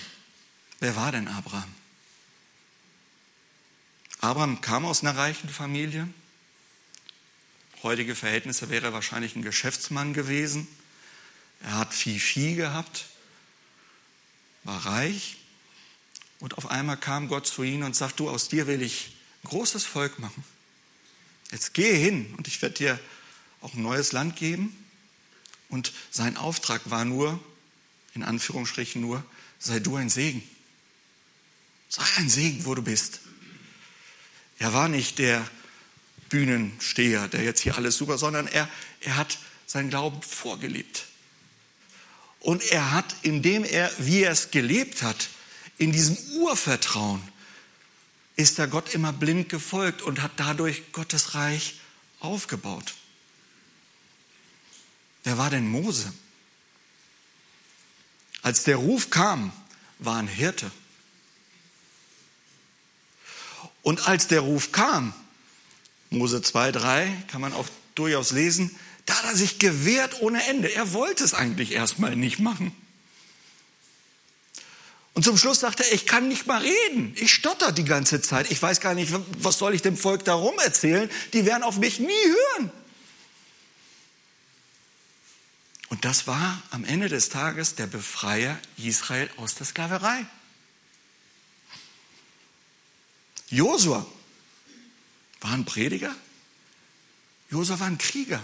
wer 0.78 0.96
war 0.96 1.12
denn 1.12 1.28
Abraham? 1.28 1.74
Abraham 4.20 4.60
kam 4.60 4.84
aus 4.84 5.02
einer 5.02 5.16
reichen 5.16 5.48
Familie. 5.48 6.08
Heutige 7.82 8.14
Verhältnisse 8.14 8.68
wäre 8.70 8.86
er 8.86 8.92
wahrscheinlich 8.92 9.36
ein 9.36 9.42
Geschäftsmann 9.42 10.14
gewesen. 10.14 10.66
Er 11.62 11.78
hat 11.78 11.94
viel 11.94 12.18
Vieh 12.18 12.54
gehabt, 12.54 13.06
war 14.64 14.86
reich. 14.86 15.36
Und 16.38 16.56
auf 16.56 16.70
einmal 16.70 16.96
kam 16.96 17.28
Gott 17.28 17.46
zu 17.46 17.62
ihm 17.62 17.82
und 17.82 17.94
sagt, 17.94 18.20
du, 18.20 18.30
aus 18.30 18.48
dir 18.48 18.66
will 18.66 18.80
ich 18.80 19.16
ein 19.44 19.50
großes 19.50 19.84
Volk 19.84 20.18
machen. 20.18 20.44
Jetzt 21.50 21.74
gehe 21.74 21.94
hin 21.94 22.32
und 22.36 22.48
ich 22.48 22.60
werde 22.62 22.76
dir 22.76 23.00
auch 23.60 23.74
ein 23.74 23.82
neues 23.82 24.12
Land 24.12 24.36
geben. 24.36 24.76
Und 25.68 25.92
sein 26.10 26.36
Auftrag 26.36 26.82
war 26.90 27.04
nur, 27.04 27.38
in 28.14 28.22
Anführungsstrichen 28.22 29.00
nur, 29.00 29.24
sei 29.58 29.78
du 29.78 29.96
ein 29.96 30.10
Segen. 30.10 30.42
Sei 31.88 32.04
ein 32.16 32.28
Segen, 32.28 32.64
wo 32.64 32.74
du 32.74 32.82
bist. 32.82 33.20
Er 34.58 34.72
war 34.72 34.88
nicht 34.88 35.18
der 35.18 35.48
Bühnensteher, 36.28 37.28
der 37.28 37.42
jetzt 37.42 37.60
hier 37.60 37.76
alles 37.76 37.96
super, 37.96 38.18
sondern 38.18 38.46
er, 38.46 38.68
er 39.00 39.16
hat 39.16 39.38
sein 39.66 39.90
Glauben 39.90 40.22
vorgelebt. 40.22 41.06
Und 42.40 42.62
er 42.70 42.92
hat, 42.92 43.14
indem 43.22 43.64
er, 43.64 43.90
wie 43.98 44.22
er 44.22 44.32
es 44.32 44.50
gelebt 44.50 45.02
hat, 45.02 45.28
in 45.78 45.92
diesem 45.92 46.16
Urvertrauen, 46.38 47.22
ist 48.36 48.58
er 48.58 48.68
Gott 48.68 48.94
immer 48.94 49.12
blind 49.12 49.48
gefolgt 49.48 50.02
und 50.02 50.22
hat 50.22 50.32
dadurch 50.36 50.92
Gottes 50.92 51.34
Reich 51.34 51.74
aufgebaut. 52.20 52.94
Wer 55.24 55.38
war 55.38 55.50
denn 55.50 55.68
Mose? 55.68 56.12
Als 58.42 58.64
der 58.64 58.76
Ruf 58.76 59.10
kam, 59.10 59.52
war 59.98 60.16
ein 60.16 60.28
Hirte. 60.28 60.70
Und 63.82 64.08
als 64.08 64.26
der 64.28 64.40
Ruf 64.40 64.72
kam, 64.72 65.14
Mose 66.10 66.42
2, 66.42 66.72
3, 66.72 67.24
kann 67.28 67.40
man 67.40 67.52
auch 67.52 67.66
durchaus 67.94 68.32
lesen, 68.32 68.74
da 69.06 69.14
hat 69.16 69.24
er 69.24 69.36
sich 69.36 69.58
gewehrt 69.58 70.20
ohne 70.20 70.44
Ende. 70.46 70.72
Er 70.72 70.92
wollte 70.92 71.24
es 71.24 71.34
eigentlich 71.34 71.72
erstmal 71.72 72.16
nicht 72.16 72.38
machen. 72.38 72.72
Und 75.14 75.24
zum 75.24 75.36
Schluss 75.36 75.60
sagte 75.60 75.84
er, 75.84 75.92
ich 75.92 76.06
kann 76.06 76.28
nicht 76.28 76.46
mal 76.46 76.62
reden. 76.62 77.14
Ich 77.16 77.34
stotter 77.34 77.72
die 77.72 77.84
ganze 77.84 78.22
Zeit. 78.22 78.50
Ich 78.50 78.62
weiß 78.62 78.80
gar 78.80 78.94
nicht, 78.94 79.12
was 79.38 79.58
soll 79.58 79.74
ich 79.74 79.82
dem 79.82 79.96
Volk 79.96 80.24
darum 80.24 80.58
erzählen? 80.60 81.10
Die 81.32 81.44
werden 81.44 81.62
auf 81.62 81.78
mich 81.78 81.98
nie 81.98 82.06
hören. 82.08 82.72
Und 86.00 86.06
das 86.06 86.26
war 86.26 86.62
am 86.70 86.86
Ende 86.86 87.10
des 87.10 87.28
Tages 87.28 87.74
der 87.74 87.86
Befreier 87.86 88.58
Israel 88.78 89.28
aus 89.36 89.54
der 89.56 89.66
Sklaverei. 89.66 90.24
Josua 93.50 94.06
war 95.42 95.52
ein 95.52 95.66
Prediger. 95.66 96.16
Josua 97.50 97.80
war 97.80 97.86
ein 97.86 97.98
Krieger. 97.98 98.40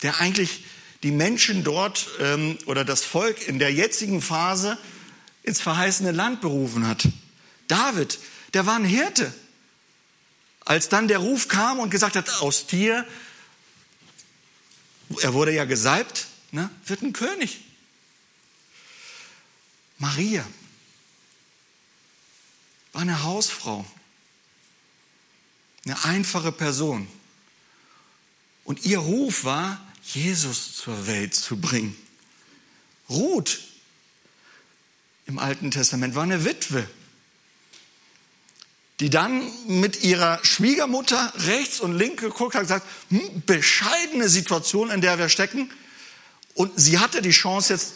der 0.00 0.20
eigentlich 0.20 0.64
die 1.02 1.10
Menschen 1.10 1.64
dort 1.64 2.08
ähm, 2.18 2.56
oder 2.64 2.86
das 2.86 3.04
Volk 3.04 3.46
in 3.46 3.58
der 3.58 3.70
jetzigen 3.70 4.22
Phase 4.22 4.78
ins 5.42 5.60
verheißene 5.60 6.12
Land 6.12 6.40
berufen 6.40 6.86
hat. 6.86 7.06
David, 7.68 8.18
der 8.54 8.64
war 8.64 8.76
ein 8.76 8.86
Hirte. 8.86 9.34
Als 10.60 10.88
dann 10.88 11.08
der 11.08 11.18
Ruf 11.18 11.48
kam 11.48 11.78
und 11.78 11.90
gesagt 11.90 12.16
hat, 12.16 12.40
aus 12.40 12.66
dir, 12.66 13.06
er 15.20 15.34
wurde 15.34 15.52
ja 15.52 15.64
gesalbt, 15.64 16.26
ne, 16.52 16.70
wird 16.86 17.02
ein 17.02 17.12
König. 17.12 17.60
Maria 19.98 20.44
war 22.92 23.02
eine 23.02 23.22
Hausfrau, 23.22 23.84
eine 25.84 26.04
einfache 26.04 26.52
Person. 26.52 27.08
Und 28.64 28.84
ihr 28.84 28.98
Ruf 28.98 29.44
war, 29.44 29.80
Jesus 30.04 30.76
zur 30.76 31.06
Welt 31.06 31.34
zu 31.34 31.60
bringen. 31.60 31.96
Ruth 33.08 33.60
im 35.26 35.38
Alten 35.38 35.70
Testament 35.70 36.14
war 36.14 36.22
eine 36.22 36.44
Witwe, 36.44 36.88
die 39.00 39.10
dann 39.10 39.50
mit 39.66 40.02
ihrer 40.02 40.38
Schwiegermutter 40.44 41.32
rechts 41.36 41.80
und 41.80 41.96
links 41.96 42.22
geguckt 42.22 42.54
hat 42.54 42.62
und 42.62 42.68
gesagt, 42.68 42.86
hm, 43.10 43.42
bescheidene 43.44 44.28
Situation, 44.28 44.90
in 44.90 45.00
der 45.00 45.18
wir 45.18 45.28
stecken. 45.28 45.70
Und 46.54 46.72
sie 46.76 46.98
hatte 46.98 47.20
die 47.20 47.32
Chance 47.32 47.72
jetzt 47.72 47.94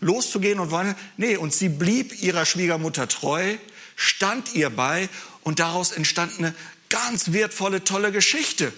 loszugehen 0.00 0.60
und 0.60 0.70
wollen, 0.70 0.94
nee, 1.16 1.36
und 1.36 1.52
sie 1.52 1.68
blieb 1.68 2.22
ihrer 2.22 2.46
Schwiegermutter 2.46 3.08
treu, 3.08 3.56
stand 3.96 4.54
ihr 4.54 4.70
bei 4.70 5.08
und 5.42 5.58
daraus 5.58 5.92
entstand 5.92 6.38
eine 6.38 6.54
ganz 6.88 7.32
wertvolle, 7.32 7.82
tolle 7.82 8.12
Geschichte. 8.12 8.72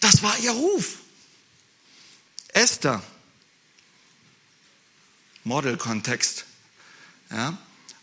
Das 0.00 0.22
war 0.22 0.36
ihr 0.38 0.52
Ruf. 0.52 0.96
Esther, 2.52 3.02
Model-Kontext. 5.44 6.46
Ja? 7.30 7.56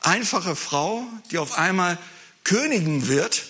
Einfache 0.08 0.56
Frau, 0.56 1.06
die 1.32 1.38
auf 1.38 1.58
einmal 1.58 1.98
Königin 2.46 3.10
wird 3.10 3.44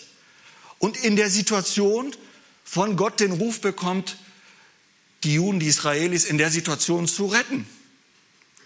und 0.80 0.98
in 0.98 1.16
der 1.16 1.30
Situation 1.30 2.16
von 2.64 2.96
Gott 2.96 3.20
den 3.20 3.34
Ruf 3.34 3.62
bekommt, 3.62 4.18
die 5.24 5.36
Juden, 5.36 5.60
die 5.60 5.68
Israelis 5.68 6.26
in 6.26 6.40
der 6.40 6.50
Situation 6.50 7.08
zu 7.08 7.28
retten. 7.28 7.68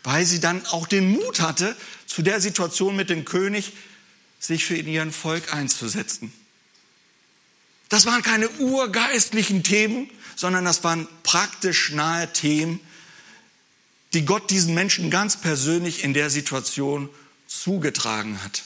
Weil 0.03 0.25
sie 0.25 0.39
dann 0.39 0.65
auch 0.67 0.87
den 0.87 1.11
Mut 1.11 1.41
hatte, 1.41 1.75
zu 2.05 2.21
der 2.21 2.39
Situation 2.39 2.95
mit 2.95 3.09
dem 3.09 3.25
König 3.25 3.73
sich 4.39 4.63
für 4.63 4.77
ihren 4.77 5.11
Volk 5.11 5.53
einzusetzen. 5.53 6.31
Das 7.89 8.05
waren 8.05 8.21
keine 8.21 8.49
urgeistlichen 8.51 9.63
Themen, 9.63 10.09
sondern 10.37 10.63
das 10.63 10.85
waren 10.85 11.09
praktisch 11.23 11.91
nahe 11.91 12.31
Themen, 12.31 12.79
die 14.13 14.23
Gott 14.23 14.49
diesen 14.49 14.75
Menschen 14.75 15.11
ganz 15.11 15.35
persönlich 15.35 16.05
in 16.05 16.13
der 16.13 16.29
Situation 16.29 17.09
zugetragen 17.59 18.43
hat. 18.43 18.63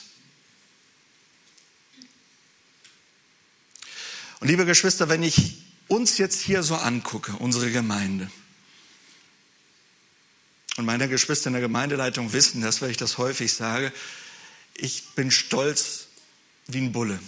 Und 4.40 4.48
liebe 4.48 4.66
Geschwister, 4.66 5.08
wenn 5.08 5.22
ich 5.22 5.62
uns 5.88 6.18
jetzt 6.18 6.40
hier 6.40 6.62
so 6.62 6.76
angucke, 6.76 7.32
unsere 7.38 7.70
Gemeinde, 7.70 8.30
und 10.76 10.84
meine 10.84 11.08
Geschwister 11.08 11.46
in 11.46 11.54
der 11.54 11.62
Gemeindeleitung 11.62 12.34
wissen 12.34 12.60
das, 12.60 12.82
weil 12.82 12.90
ich 12.90 12.98
das 12.98 13.16
häufig 13.16 13.52
sage, 13.54 13.92
ich 14.74 15.04
bin 15.14 15.30
stolz 15.30 16.08
wie 16.66 16.78
ein 16.78 16.92
Bulle. 16.92 17.18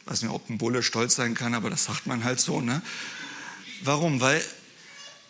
Ich 0.00 0.10
weiß 0.10 0.22
nicht, 0.22 0.30
ob 0.30 0.48
ein 0.48 0.56
Bulle 0.56 0.82
stolz 0.82 1.16
sein 1.16 1.34
kann, 1.34 1.52
aber 1.52 1.68
das 1.68 1.84
sagt 1.84 2.06
man 2.06 2.24
halt 2.24 2.40
so. 2.40 2.62
Ne? 2.62 2.80
Warum? 3.82 4.20
Weil 4.20 4.42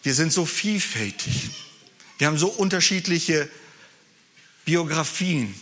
wir 0.04 0.14
sind 0.14 0.32
so 0.32 0.46
vielfältig. 0.46 1.50
Wir 2.18 2.28
haben 2.28 2.38
so 2.38 2.48
unterschiedliche 2.48 3.50
Biografien. 4.68 5.58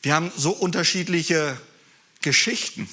Wir 0.00 0.14
haben 0.14 0.30
so 0.36 0.52
unterschiedliche 0.52 1.60
Geschichten. 2.20 2.88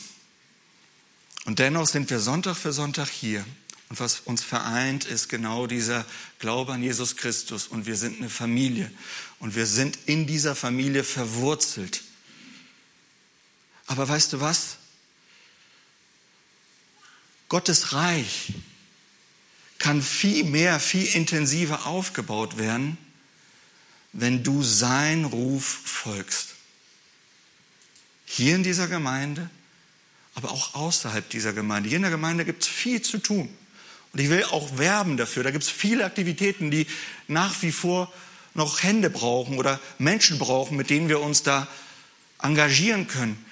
Und 1.45 1.60
dennoch 1.60 1.86
sind 1.86 2.10
wir 2.10 2.19
Sonntag 2.19 2.58
für 2.58 2.73
Sonntag 2.73 3.10
hier. 3.10 3.45
Und 3.89 3.99
was 3.99 4.21
uns 4.21 4.43
vereint, 4.43 5.05
ist 5.05 5.29
genau 5.29 5.67
dieser 5.67 6.03
Glaube 6.39 6.73
an 6.73 6.82
Jesus 6.82 7.15
Christus. 7.15 7.67
Und 7.67 7.86
wir 7.86 7.95
sind 7.95 8.17
eine 8.17 8.32
Familie. 8.32 8.91
Und 9.38 9.55
wir 9.55 9.67
sind 9.67 9.99
in 10.08 10.25
dieser 10.25 10.55
Familie 10.55 11.03
verwurzelt. 11.03 12.01
Aber 13.86 14.10
weißt 14.10 14.34
du 14.34 14.41
was? 14.41 14.77
Gottes 17.49 17.93
Reich 17.93 18.51
kann 19.77 20.01
viel 20.01 20.43
mehr, 20.43 20.79
viel 20.79 21.05
intensiver 21.05 21.86
aufgebaut 21.86 22.58
werden, 22.58 22.97
wenn 24.13 24.43
du 24.43 24.63
sein 24.63 25.25
Ruf 25.25 25.63
folgst. 25.83 26.55
Hier 28.25 28.55
in 28.55 28.63
dieser 28.63 28.87
Gemeinde, 28.87 29.49
aber 30.35 30.51
auch 30.51 30.75
außerhalb 30.75 31.29
dieser 31.29 31.53
Gemeinde. 31.53 31.89
Hier 31.89 31.97
in 31.97 32.03
der 32.03 32.11
Gemeinde 32.11 32.45
gibt 32.45 32.63
es 32.63 32.69
viel 32.69 33.01
zu 33.01 33.17
tun. 33.17 33.49
Und 34.11 34.19
ich 34.19 34.29
will 34.29 34.43
auch 34.45 34.77
werben 34.77 35.17
dafür. 35.17 35.43
Da 35.43 35.51
gibt 35.51 35.63
es 35.63 35.69
viele 35.69 36.05
Aktivitäten, 36.05 36.71
die 36.71 36.87
nach 37.27 37.61
wie 37.61 37.71
vor 37.71 38.11
noch 38.53 38.81
Hände 38.81 39.09
brauchen 39.09 39.57
oder 39.57 39.79
Menschen 39.99 40.39
brauchen, 40.39 40.77
mit 40.77 40.89
denen 40.89 41.09
wir 41.09 41.19
uns 41.19 41.43
da 41.43 41.67
engagieren 42.41 43.07
können. 43.07 43.43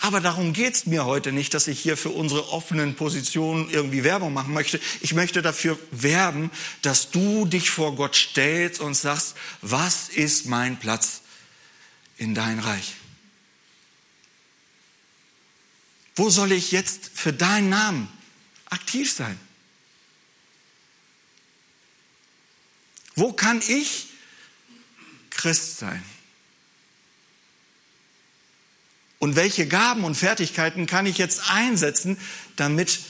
Aber 0.00 0.20
darum 0.20 0.52
geht 0.52 0.74
es 0.74 0.86
mir 0.86 1.04
heute 1.04 1.32
nicht, 1.32 1.54
dass 1.54 1.66
ich 1.66 1.80
hier 1.80 1.96
für 1.96 2.10
unsere 2.10 2.50
offenen 2.50 2.94
Positionen 2.96 3.70
irgendwie 3.70 4.04
Werbung 4.04 4.32
machen 4.32 4.52
möchte. 4.52 4.78
Ich 5.00 5.14
möchte 5.14 5.42
dafür 5.42 5.78
werben, 5.90 6.50
dass 6.82 7.10
du 7.10 7.46
dich 7.46 7.70
vor 7.70 7.96
Gott 7.96 8.14
stellst 8.14 8.80
und 8.80 8.94
sagst, 8.94 9.36
was 9.62 10.08
ist 10.08 10.46
mein 10.46 10.78
Platz 10.78 11.22
in 12.18 12.34
dein 12.34 12.58
Reich? 12.58 12.94
Wo 16.14 16.30
soll 16.30 16.52
ich 16.52 16.72
jetzt 16.72 17.10
für 17.14 17.32
deinen 17.32 17.68
Namen 17.68 18.08
aktiv 18.66 19.10
sein? 19.12 19.38
Wo 23.14 23.32
kann 23.32 23.62
ich 23.66 24.08
Christ 25.30 25.78
sein? 25.78 26.02
Und 29.18 29.36
welche 29.36 29.66
Gaben 29.66 30.04
und 30.04 30.14
Fertigkeiten 30.14 30.86
kann 30.86 31.06
ich 31.06 31.18
jetzt 31.18 31.50
einsetzen, 31.50 32.18
damit 32.56 33.00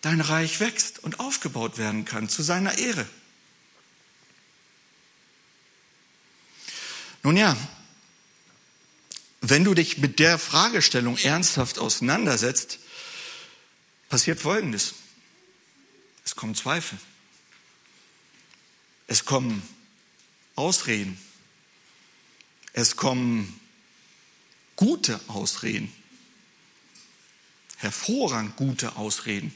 dein 0.00 0.20
Reich 0.20 0.60
wächst 0.60 1.02
und 1.02 1.20
aufgebaut 1.20 1.78
werden 1.78 2.04
kann 2.04 2.28
zu 2.28 2.42
seiner 2.42 2.78
Ehre? 2.78 3.06
Nun 7.22 7.36
ja, 7.36 7.56
wenn 9.40 9.64
du 9.64 9.74
dich 9.74 9.98
mit 9.98 10.18
der 10.18 10.38
Fragestellung 10.38 11.16
ernsthaft 11.18 11.78
auseinandersetzt, 11.78 12.78
passiert 14.08 14.40
Folgendes. 14.40 14.94
Es 16.24 16.34
kommen 16.34 16.54
Zweifel. 16.54 16.98
Es 19.06 19.24
kommen 19.24 19.62
Ausreden. 20.54 21.18
Es 22.72 22.96
kommen 22.96 23.58
gute 24.78 25.20
Ausreden. 25.26 25.92
Hervorragend 27.78 28.56
gute 28.56 28.94
Ausreden. 28.94 29.52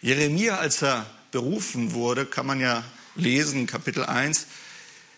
Jeremia, 0.00 0.56
als 0.58 0.82
er 0.82 1.04
berufen 1.32 1.92
wurde, 1.92 2.24
kann 2.24 2.46
man 2.46 2.60
ja 2.60 2.84
lesen, 3.16 3.66
Kapitel 3.66 4.04
1, 4.04 4.46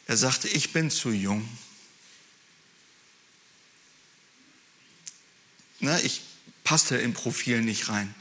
er 0.07 0.17
sagte, 0.17 0.49
ich 0.49 0.73
bin 0.73 0.90
zu 0.90 1.11
jung. 1.11 1.47
Na, 5.81 6.01
ich 6.01 6.23
passe 6.64 6.97
im 6.97 7.12
Profil 7.12 7.61
nicht 7.61 7.90
rein. 7.90 8.14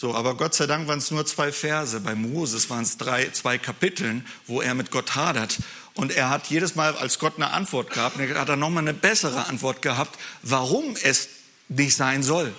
So, 0.00 0.14
aber 0.14 0.36
Gott 0.36 0.54
sei 0.54 0.68
Dank 0.68 0.86
waren 0.86 1.00
es 1.00 1.10
nur 1.10 1.26
zwei 1.26 1.50
Verse. 1.50 1.98
Bei 1.98 2.14
Moses 2.14 2.70
waren 2.70 2.84
es 2.84 2.98
drei, 2.98 3.30
zwei 3.30 3.58
Kapiteln, 3.58 4.24
wo 4.46 4.60
er 4.60 4.74
mit 4.74 4.92
Gott 4.92 5.16
hadert. 5.16 5.58
Und 5.98 6.12
er 6.12 6.30
hat 6.30 6.46
jedes 6.46 6.76
Mal, 6.76 6.96
als 6.96 7.18
Gott 7.18 7.34
eine 7.38 7.50
Antwort 7.50 7.90
gab, 7.90 8.16
hat 8.18 8.48
er 8.48 8.54
nochmal 8.54 8.84
eine 8.84 8.94
bessere 8.94 9.46
Antwort 9.46 9.82
gehabt, 9.82 10.16
warum 10.44 10.94
es 11.02 11.28
nicht 11.68 11.96
sein 11.96 12.22
soll. 12.22 12.54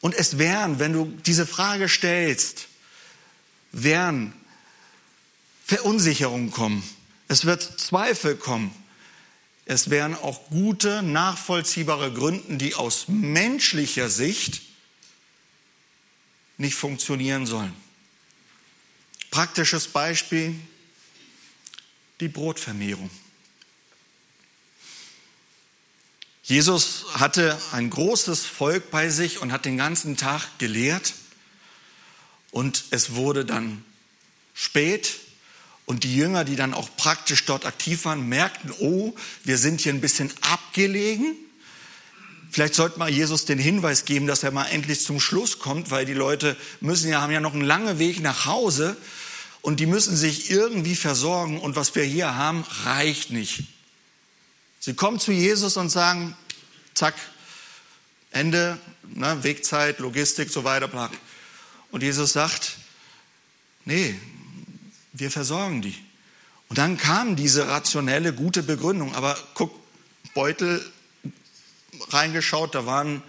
Und 0.00 0.16
es 0.16 0.38
werden, 0.38 0.80
wenn 0.80 0.92
du 0.92 1.04
diese 1.24 1.46
Frage 1.46 1.88
stellst, 1.88 2.66
werden 3.70 4.32
Verunsicherungen 5.64 6.50
kommen. 6.50 6.82
Es 7.28 7.44
wird 7.44 7.62
Zweifel 7.62 8.34
kommen. 8.34 8.74
Es 9.66 9.88
werden 9.88 10.16
auch 10.16 10.50
gute, 10.50 11.00
nachvollziehbare 11.04 12.12
Gründe, 12.12 12.56
die 12.56 12.74
aus 12.74 13.06
menschlicher 13.06 14.08
Sicht 14.08 14.62
nicht 16.56 16.74
funktionieren 16.74 17.46
sollen. 17.46 17.85
Praktisches 19.30 19.88
Beispiel, 19.88 20.54
die 22.20 22.28
Brotvermehrung. 22.28 23.10
Jesus 26.42 27.06
hatte 27.14 27.60
ein 27.72 27.90
großes 27.90 28.46
Volk 28.46 28.90
bei 28.90 29.08
sich 29.08 29.40
und 29.40 29.50
hat 29.50 29.64
den 29.64 29.76
ganzen 29.76 30.16
Tag 30.16 30.58
gelehrt. 30.58 31.14
Und 32.52 32.84
es 32.90 33.14
wurde 33.14 33.44
dann 33.44 33.84
spät 34.54 35.16
und 35.86 36.04
die 36.04 36.16
Jünger, 36.16 36.44
die 36.44 36.56
dann 36.56 36.72
auch 36.72 36.88
praktisch 36.96 37.44
dort 37.44 37.66
aktiv 37.66 38.04
waren, 38.04 38.28
merkten, 38.28 38.72
oh, 38.78 39.14
wir 39.44 39.58
sind 39.58 39.80
hier 39.80 39.92
ein 39.92 40.00
bisschen 40.00 40.32
abgelegen. 40.40 41.36
Vielleicht 42.50 42.74
sollte 42.74 42.98
mal 42.98 43.08
Jesus 43.08 43.44
den 43.44 43.58
Hinweis 43.58 44.04
geben, 44.04 44.26
dass 44.26 44.42
er 44.42 44.50
mal 44.50 44.66
endlich 44.66 45.02
zum 45.02 45.20
Schluss 45.20 45.58
kommt, 45.58 45.90
weil 45.90 46.06
die 46.06 46.14
Leute 46.14 46.56
müssen 46.80 47.10
ja, 47.10 47.20
haben 47.20 47.32
ja 47.32 47.40
noch 47.40 47.52
einen 47.52 47.64
langen 47.64 47.98
Weg 47.98 48.20
nach 48.20 48.46
Hause 48.46 48.96
und 49.62 49.80
die 49.80 49.86
müssen 49.86 50.16
sich 50.16 50.50
irgendwie 50.50 50.96
versorgen 50.96 51.60
und 51.60 51.76
was 51.76 51.94
wir 51.94 52.04
hier 52.04 52.36
haben, 52.36 52.64
reicht 52.84 53.30
nicht. 53.30 53.64
Sie 54.80 54.94
kommen 54.94 55.18
zu 55.18 55.32
Jesus 55.32 55.76
und 55.76 55.88
sagen, 55.88 56.36
zack, 56.94 57.14
Ende, 58.30 58.78
ne, 59.02 59.42
Wegzeit, 59.42 59.98
Logistik, 59.98 60.50
so 60.50 60.64
weiter, 60.64 60.88
bla. 60.88 61.10
Und 61.90 62.02
Jesus 62.02 62.32
sagt, 62.32 62.76
nee, 63.84 64.14
wir 65.12 65.30
versorgen 65.30 65.82
die. 65.82 65.96
Und 66.68 66.78
dann 66.78 66.98
kam 66.98 67.36
diese 67.36 67.68
rationelle, 67.68 68.32
gute 68.32 68.62
Begründung. 68.62 69.14
Aber 69.14 69.36
guck, 69.54 69.74
Beutel 70.34 70.84
reingeschaut, 72.08 72.74
da 72.74 72.86
waren, 72.86 73.22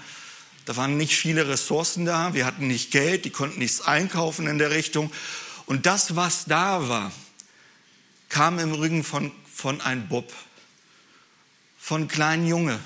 da 0.65 0.75
waren 0.75 0.97
nicht 0.97 1.15
viele 1.15 1.47
Ressourcen 1.47 2.05
da. 2.05 2.33
Wir 2.33 2.45
hatten 2.45 2.67
nicht 2.67 2.91
Geld, 2.91 3.25
die 3.25 3.29
konnten 3.29 3.59
nichts 3.59 3.81
einkaufen 3.81 4.47
in 4.47 4.57
der 4.57 4.71
Richtung. 4.71 5.11
Und 5.65 5.85
das, 5.85 6.15
was 6.15 6.45
da 6.45 6.87
war, 6.87 7.11
kam 8.29 8.59
im 8.59 8.73
Rücken 8.73 9.03
von, 9.03 9.31
von 9.53 9.81
einem 9.81 10.07
Bub, 10.07 10.31
von 11.77 12.01
einem 12.01 12.07
kleinen 12.07 12.47
Junge, 12.47 12.79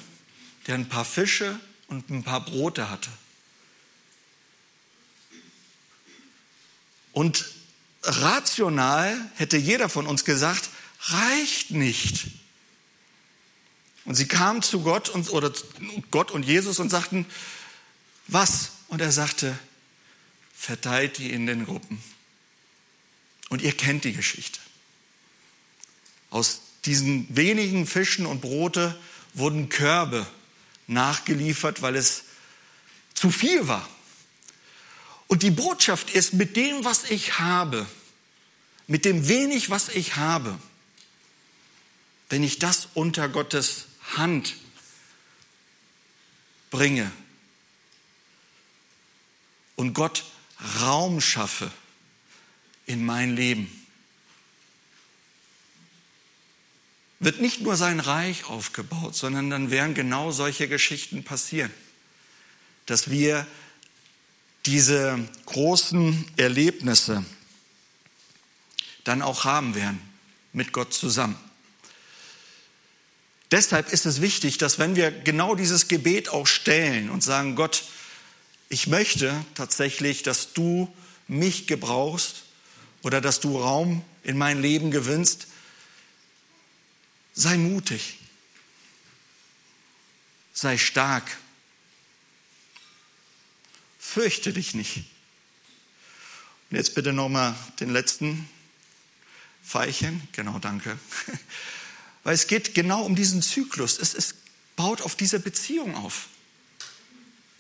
der 0.68 0.76
ein 0.76 0.90
paar 0.90 1.06
Fische 1.06 1.60
und 1.88 2.10
ein 2.10 2.24
paar 2.24 2.46
Brote 2.46 2.90
hatte. 2.90 3.10
Und 7.12 7.46
rational 8.04 9.16
hätte 9.36 9.58
jeder 9.58 9.90
von 9.90 10.08
uns 10.08 10.26
gesagt, 10.26 10.70
reicht 11.02 11.72
nicht. 11.72 12.28
Und 14.06 14.16
sie 14.16 14.28
kamen 14.28 14.62
zu 14.62 14.82
Gott 14.82 15.10
und, 15.10 15.32
oder 15.32 15.52
Gott 16.10 16.32
und 16.32 16.44
Jesus 16.44 16.80
und 16.80 16.90
sagten, 16.90 17.26
was? 18.28 18.72
Und 18.88 19.02
er 19.02 19.12
sagte, 19.12 19.58
verteilt 20.56 21.18
die 21.18 21.32
in 21.32 21.46
den 21.46 21.66
Gruppen. 21.66 22.02
Und 23.50 23.62
ihr 23.62 23.74
kennt 23.74 24.04
die 24.04 24.14
Geschichte. 24.14 24.60
Aus 26.30 26.62
diesen 26.86 27.28
wenigen 27.36 27.86
Fischen 27.86 28.26
und 28.26 28.42
Brote 28.42 28.98
wurden 29.34 29.70
Körbe 29.70 30.26
nachgeliefert, 30.88 31.82
weil 31.82 31.96
es 31.96 32.24
zu 33.14 33.30
viel 33.30 33.68
war. 33.68 33.88
Und 35.28 35.44
die 35.44 35.52
Botschaft 35.52 36.10
ist, 36.10 36.34
mit 36.34 36.56
dem, 36.56 36.84
was 36.84 37.10
ich 37.10 37.40
habe, 37.40 37.86
mit 38.88 39.06
dem 39.06 39.28
wenig, 39.28 39.70
was 39.70 39.90
ich 39.90 40.16
habe, 40.16 40.58
wenn 42.30 42.44
ich 42.44 42.60
das 42.60 42.90
unter 42.94 43.30
Gottes 43.30 43.86
Hand 44.18 44.56
bringe 46.70 47.12
und 49.76 49.94
Gott 49.94 50.26
Raum 50.80 51.22
schaffe 51.22 51.72
in 52.86 53.06
mein 53.06 53.36
Leben, 53.36 53.70
wird 57.20 57.40
nicht 57.40 57.62
nur 57.62 57.76
sein 57.76 58.00
Reich 58.00 58.46
aufgebaut, 58.46 59.16
sondern 59.16 59.50
dann 59.50 59.70
werden 59.70 59.94
genau 59.94 60.32
solche 60.32 60.68
Geschichten 60.68 61.24
passieren, 61.24 61.72
dass 62.86 63.10
wir 63.10 63.46
diese 64.66 65.20
großen 65.46 66.26
Erlebnisse 66.38 67.24
dann 69.04 69.22
auch 69.22 69.46
haben 69.46 69.76
werden 69.76 70.00
mit 70.54 70.74
Gott 70.74 70.94
zusammen. 70.94 71.38
Deshalb 73.52 73.92
ist 73.92 74.06
es 74.06 74.22
wichtig, 74.22 74.58
dass 74.58 74.80
wenn 74.80 74.96
wir 74.96 75.12
genau 75.12 75.56
dieses 75.56 75.90
Gebet 75.90 76.30
auch 76.30 76.48
stellen 76.48 77.10
und 77.10 77.22
sagen, 77.22 77.56
Gott, 77.56 77.84
ich 78.70 78.88
möchte 78.88 79.46
tatsächlich, 79.56 80.24
dass 80.24 80.54
du 80.54 80.94
mich 81.28 81.68
gebrauchst 81.68 82.44
oder 83.04 83.20
dass 83.20 83.42
du 83.42 83.58
Raum 83.60 84.06
in 84.24 84.38
mein 84.38 84.62
Leben 84.62 84.92
gewinnst, 84.92 85.48
sei 87.34 87.58
mutig, 87.58 88.20
sei 90.54 90.78
stark, 90.78 91.26
fürchte 94.00 94.54
dich 94.54 94.74
nicht. 94.74 95.04
Und 96.70 96.78
jetzt 96.78 96.96
bitte 96.96 97.12
nochmal 97.12 97.54
den 97.82 97.90
letzten 97.90 98.50
Pfeilchen. 99.66 100.26
Genau, 100.32 100.58
danke. 100.60 100.98
Weil 102.24 102.36
es 102.36 102.48
geht 102.48 102.74
genau 102.76 103.04
um 103.04 103.16
diesen 103.16 103.42
Zyklus. 103.42 103.98
Es, 104.00 104.14
es 104.14 104.36
baut 104.76 105.02
auf 105.02 105.16
dieser 105.16 105.40
Beziehung 105.40 105.96
auf 105.96 106.28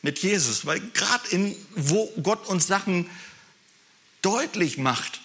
mit 0.02 0.19
Jesus. 0.19 0.65
Weil 0.65 0.80
gerade 0.93 1.28
in, 1.30 1.56
wo 1.76 2.12
Gott 2.21 2.47
uns 2.47 2.67
Sachen 2.67 3.10
deutlich 4.21 4.78
macht, 4.78 5.21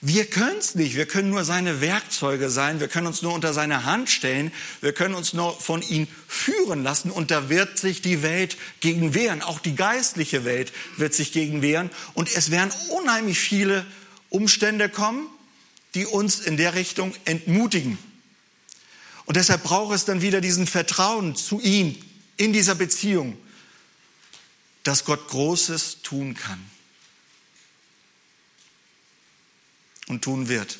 wir 0.00 0.26
können 0.26 0.58
es 0.58 0.76
nicht. 0.76 0.94
Wir 0.94 1.06
können 1.06 1.30
nur 1.30 1.42
seine 1.42 1.80
Werkzeuge 1.80 2.50
sein. 2.50 2.78
Wir 2.78 2.86
können 2.86 3.08
uns 3.08 3.22
nur 3.22 3.34
unter 3.34 3.52
seine 3.52 3.84
Hand 3.84 4.08
stellen. 4.08 4.52
Wir 4.80 4.92
können 4.92 5.16
uns 5.16 5.32
nur 5.32 5.60
von 5.60 5.82
ihm 5.82 6.06
führen 6.28 6.84
lassen. 6.84 7.10
Und 7.10 7.32
da 7.32 7.48
wird 7.48 7.78
sich 7.78 8.00
die 8.00 8.22
Welt 8.22 8.56
gegen 8.78 9.14
wehren. 9.14 9.42
Auch 9.42 9.58
die 9.58 9.74
geistliche 9.74 10.44
Welt 10.44 10.72
wird 10.96 11.14
sich 11.14 11.32
gegen 11.32 11.62
wehren. 11.62 11.90
Und 12.14 12.32
es 12.32 12.52
werden 12.52 12.72
unheimlich 12.90 13.40
viele 13.40 13.84
Umstände 14.30 14.88
kommen, 14.88 15.26
die 15.94 16.06
uns 16.06 16.38
in 16.38 16.56
der 16.56 16.74
Richtung 16.74 17.12
entmutigen. 17.24 17.98
Und 19.28 19.36
deshalb 19.36 19.62
braucht 19.62 19.94
es 19.94 20.04
dann 20.04 20.22
wieder 20.22 20.40
diesen 20.40 20.66
Vertrauen 20.66 21.36
zu 21.36 21.60
ihm 21.60 21.94
in 22.36 22.52
dieser 22.52 22.74
Beziehung, 22.74 23.38
dass 24.82 25.04
Gott 25.04 25.28
Großes 25.28 26.02
tun 26.02 26.34
kann. 26.34 26.58
und 30.08 30.22
tun 30.22 30.48
wird. 30.48 30.78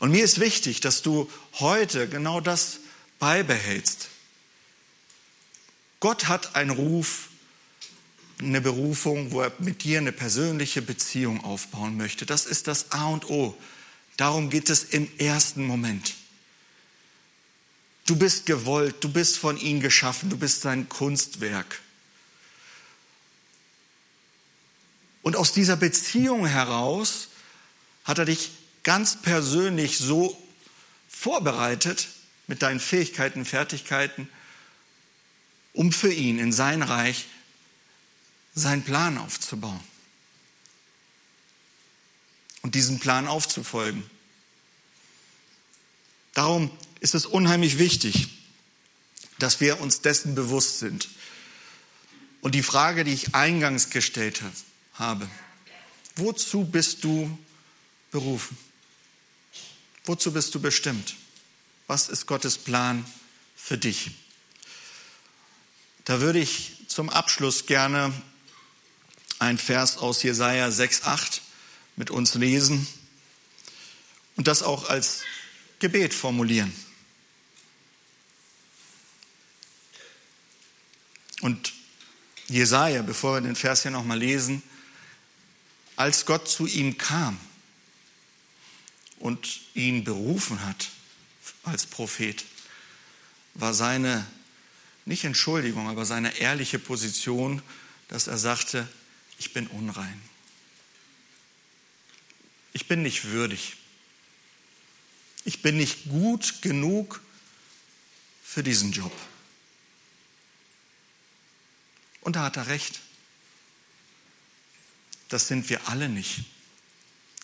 Und 0.00 0.10
mir 0.10 0.24
ist 0.24 0.40
wichtig, 0.40 0.80
dass 0.80 1.02
du 1.02 1.30
heute 1.54 2.08
genau 2.08 2.40
das 2.40 2.80
beibehältst. 3.18 4.08
Gott 6.00 6.28
hat 6.28 6.56
einen 6.56 6.70
Ruf, 6.70 7.28
eine 8.40 8.60
Berufung, 8.60 9.30
wo 9.30 9.40
er 9.40 9.52
mit 9.60 9.84
dir 9.84 9.98
eine 9.98 10.12
persönliche 10.12 10.82
Beziehung 10.82 11.42
aufbauen 11.42 11.96
möchte. 11.96 12.26
Das 12.26 12.44
ist 12.44 12.66
das 12.66 12.90
A 12.92 13.06
und 13.06 13.30
O. 13.30 13.56
Darum 14.16 14.50
geht 14.50 14.68
es 14.68 14.84
im 14.84 15.08
ersten 15.18 15.64
Moment. 15.64 16.14
Du 18.06 18.16
bist 18.16 18.46
gewollt, 18.46 18.96
du 19.00 19.10
bist 19.10 19.38
von 19.38 19.56
ihm 19.56 19.80
geschaffen, 19.80 20.28
du 20.28 20.36
bist 20.36 20.60
sein 20.60 20.88
Kunstwerk. 20.88 21.80
Und 25.22 25.36
aus 25.36 25.52
dieser 25.52 25.76
Beziehung 25.76 26.44
heraus 26.46 27.28
hat 28.04 28.18
er 28.18 28.26
dich 28.26 28.50
ganz 28.82 29.22
persönlich 29.22 29.96
so 29.96 30.40
vorbereitet 31.08 32.08
mit 32.46 32.60
deinen 32.60 32.78
Fähigkeiten, 32.78 33.46
Fertigkeiten, 33.46 34.28
um 35.72 35.92
für 35.92 36.12
ihn 36.12 36.38
in 36.38 36.52
sein 36.52 36.82
Reich 36.82 37.26
seinen 38.54 38.84
Plan 38.84 39.16
aufzubauen 39.16 39.80
und 42.60 42.74
diesen 42.74 43.00
Plan 43.00 43.26
aufzufolgen. 43.26 44.08
Darum 46.34 46.70
ist 47.04 47.14
es 47.14 47.26
unheimlich 47.26 47.76
wichtig, 47.76 48.28
dass 49.38 49.60
wir 49.60 49.78
uns 49.82 50.00
dessen 50.00 50.34
bewusst 50.34 50.78
sind. 50.78 51.10
Und 52.40 52.54
die 52.54 52.62
Frage, 52.62 53.04
die 53.04 53.12
ich 53.12 53.34
eingangs 53.34 53.90
gestellt 53.90 54.40
habe, 54.94 55.28
wozu 56.16 56.64
bist 56.64 57.04
du 57.04 57.38
berufen? 58.10 58.56
Wozu 60.06 60.32
bist 60.32 60.54
du 60.54 60.60
bestimmt? 60.62 61.16
Was 61.88 62.08
ist 62.08 62.24
Gottes 62.24 62.56
Plan 62.56 63.04
für 63.54 63.76
dich? 63.76 64.12
Da 66.06 66.22
würde 66.22 66.38
ich 66.38 66.86
zum 66.88 67.10
Abschluss 67.10 67.66
gerne 67.66 68.14
ein 69.40 69.58
Vers 69.58 69.98
aus 69.98 70.22
Jesaja 70.22 70.68
6,8 70.68 71.40
mit 71.96 72.10
uns 72.10 72.32
lesen 72.34 72.86
und 74.36 74.48
das 74.48 74.62
auch 74.62 74.88
als 74.88 75.20
Gebet 75.80 76.14
formulieren. 76.14 76.72
Und 81.44 81.74
Jesaja, 82.48 83.02
bevor 83.02 83.34
wir 83.34 83.42
den 83.42 83.54
Vers 83.54 83.82
hier 83.82 83.90
nochmal 83.90 84.18
lesen, 84.18 84.62
als 85.94 86.24
Gott 86.24 86.48
zu 86.48 86.66
ihm 86.66 86.96
kam, 86.96 87.38
und 89.18 89.60
ihn 89.74 90.04
berufen 90.04 90.64
hat 90.64 90.88
als 91.64 91.84
Prophet, 91.84 92.46
war 93.52 93.74
seine, 93.74 94.26
nicht 95.04 95.24
Entschuldigung, 95.24 95.86
aber 95.90 96.06
seine 96.06 96.38
ehrliche 96.38 96.78
Position, 96.78 97.60
dass 98.08 98.26
er 98.26 98.38
sagte, 98.38 98.88
ich 99.38 99.52
bin 99.52 99.66
unrein. 99.66 100.22
Ich 102.72 102.88
bin 102.88 103.02
nicht 103.02 103.24
würdig. 103.24 103.76
Ich 105.44 105.60
bin 105.60 105.76
nicht 105.76 106.08
gut 106.08 106.62
genug 106.62 107.20
für 108.42 108.62
diesen 108.62 108.92
Job. 108.92 109.12
Und 112.24 112.36
da 112.36 112.42
hat 112.42 112.56
er 112.56 112.66
recht. 112.66 113.00
Das 115.28 115.46
sind 115.46 115.70
wir 115.70 115.88
alle 115.88 116.08
nicht. 116.08 116.44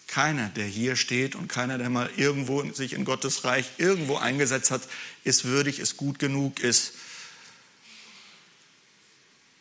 Keiner, 0.06 0.48
der 0.48 0.66
hier 0.66 0.96
steht 0.96 1.36
und 1.36 1.46
keiner, 1.46 1.78
der 1.78 1.88
mal 1.88 2.10
irgendwo 2.16 2.68
sich 2.72 2.94
in 2.94 3.04
Gottes 3.04 3.44
Reich 3.44 3.70
irgendwo 3.78 4.16
eingesetzt 4.16 4.72
hat, 4.72 4.82
ist 5.22 5.44
würdig, 5.44 5.78
ist 5.78 5.96
gut 5.96 6.18
genug, 6.18 6.58
ist 6.58 6.94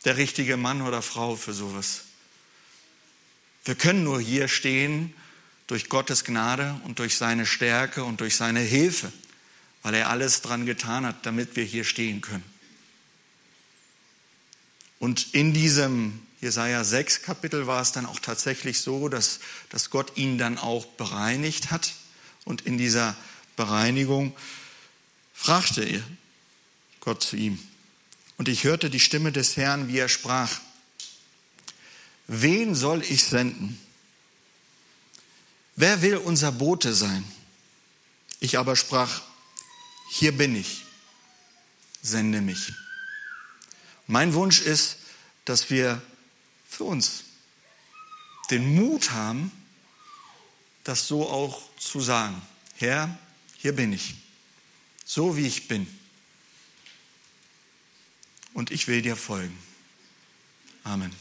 der 0.06 0.18
richtige 0.18 0.58
Mann 0.58 0.82
oder 0.82 1.02
Frau 1.02 1.36
für 1.36 1.54
sowas. 1.54 2.06
Wir 3.66 3.76
können 3.76 4.04
nur 4.04 4.20
hier 4.20 4.48
stehen 4.48 5.14
durch 5.68 5.90
Gottes 5.90 6.24
Gnade 6.24 6.80
und 6.86 6.98
durch 6.98 7.18
seine 7.18 7.46
Stärke 7.46 8.04
und 8.04 8.22
durch 8.22 8.36
seine 8.36 8.62
Hilfe, 8.62 9.12
weil 9.84 9.94
er 9.94 10.10
alles 10.10 10.42
dran 10.42 10.66
getan 10.66 11.06
hat, 11.06 11.26
damit 11.26 11.56
wir 11.56 11.64
hier 11.64 11.84
stehen 11.84 12.22
können. 12.22 12.59
Und 15.00 15.34
in 15.34 15.54
diesem 15.54 16.22
Jesaja 16.42 16.84
6 16.84 17.22
Kapitel 17.22 17.68
war 17.68 17.82
es 17.82 17.92
dann 17.92 18.06
auch 18.06 18.20
tatsächlich 18.20 18.82
so, 18.82 19.10
dass, 19.10 19.40
dass 19.70 19.90
Gott 19.90 20.18
ihn 20.18 20.38
dann 20.38 20.58
auch 20.58 20.86
bereinigt 20.86 21.72
hat. 21.72 21.94
Und 22.46 22.62
in 22.62 22.78
dieser 22.78 23.16
Bereinigung 23.56 24.36
fragte 25.34 25.84
er 25.84 26.04
Gott 27.00 27.24
zu 27.24 27.36
ihm. 27.36 27.60
Und 28.38 28.48
ich 28.48 28.64
hörte 28.64 28.90
die 28.90 29.00
Stimme 29.00 29.32
des 29.32 29.58
Herrn, 29.58 29.88
wie 29.88 29.98
er 29.98 30.10
sprach. 30.10 30.60
Wen 32.28 32.76
soll 32.76 33.02
ich 33.04 33.24
senden? 33.24 33.80
Wer 35.76 36.02
will 36.02 36.18
unser 36.18 36.52
Bote 36.52 36.94
sein? 36.94 37.24
Ich 38.40 38.58
aber 38.58 38.76
sprach, 38.76 39.22
hier 40.12 40.32
bin 40.38 40.56
ich, 40.56 40.86
sende 42.02 42.42
mich. 42.42 42.74
Mein 44.12 44.34
Wunsch 44.34 44.62
ist, 44.62 44.98
dass 45.46 45.70
wir 45.70 46.02
für 46.68 46.84
uns 46.84 47.26
den 48.50 48.74
Mut 48.74 49.12
haben, 49.12 49.52
das 50.84 51.08
so 51.08 51.30
auch 51.30 51.62
zu 51.78 52.02
sagen. 52.02 52.42
Herr, 52.78 53.16
hier 53.58 53.76
bin 53.76 53.94
ich, 53.94 54.16
so 55.06 55.38
wie 55.38 55.46
ich 55.46 55.68
bin. 55.68 55.86
Und 58.56 58.72
ich 58.72 58.88
will 58.88 59.04
dir 59.04 59.16
folgen. 59.16 59.56
Amen. 60.84 61.14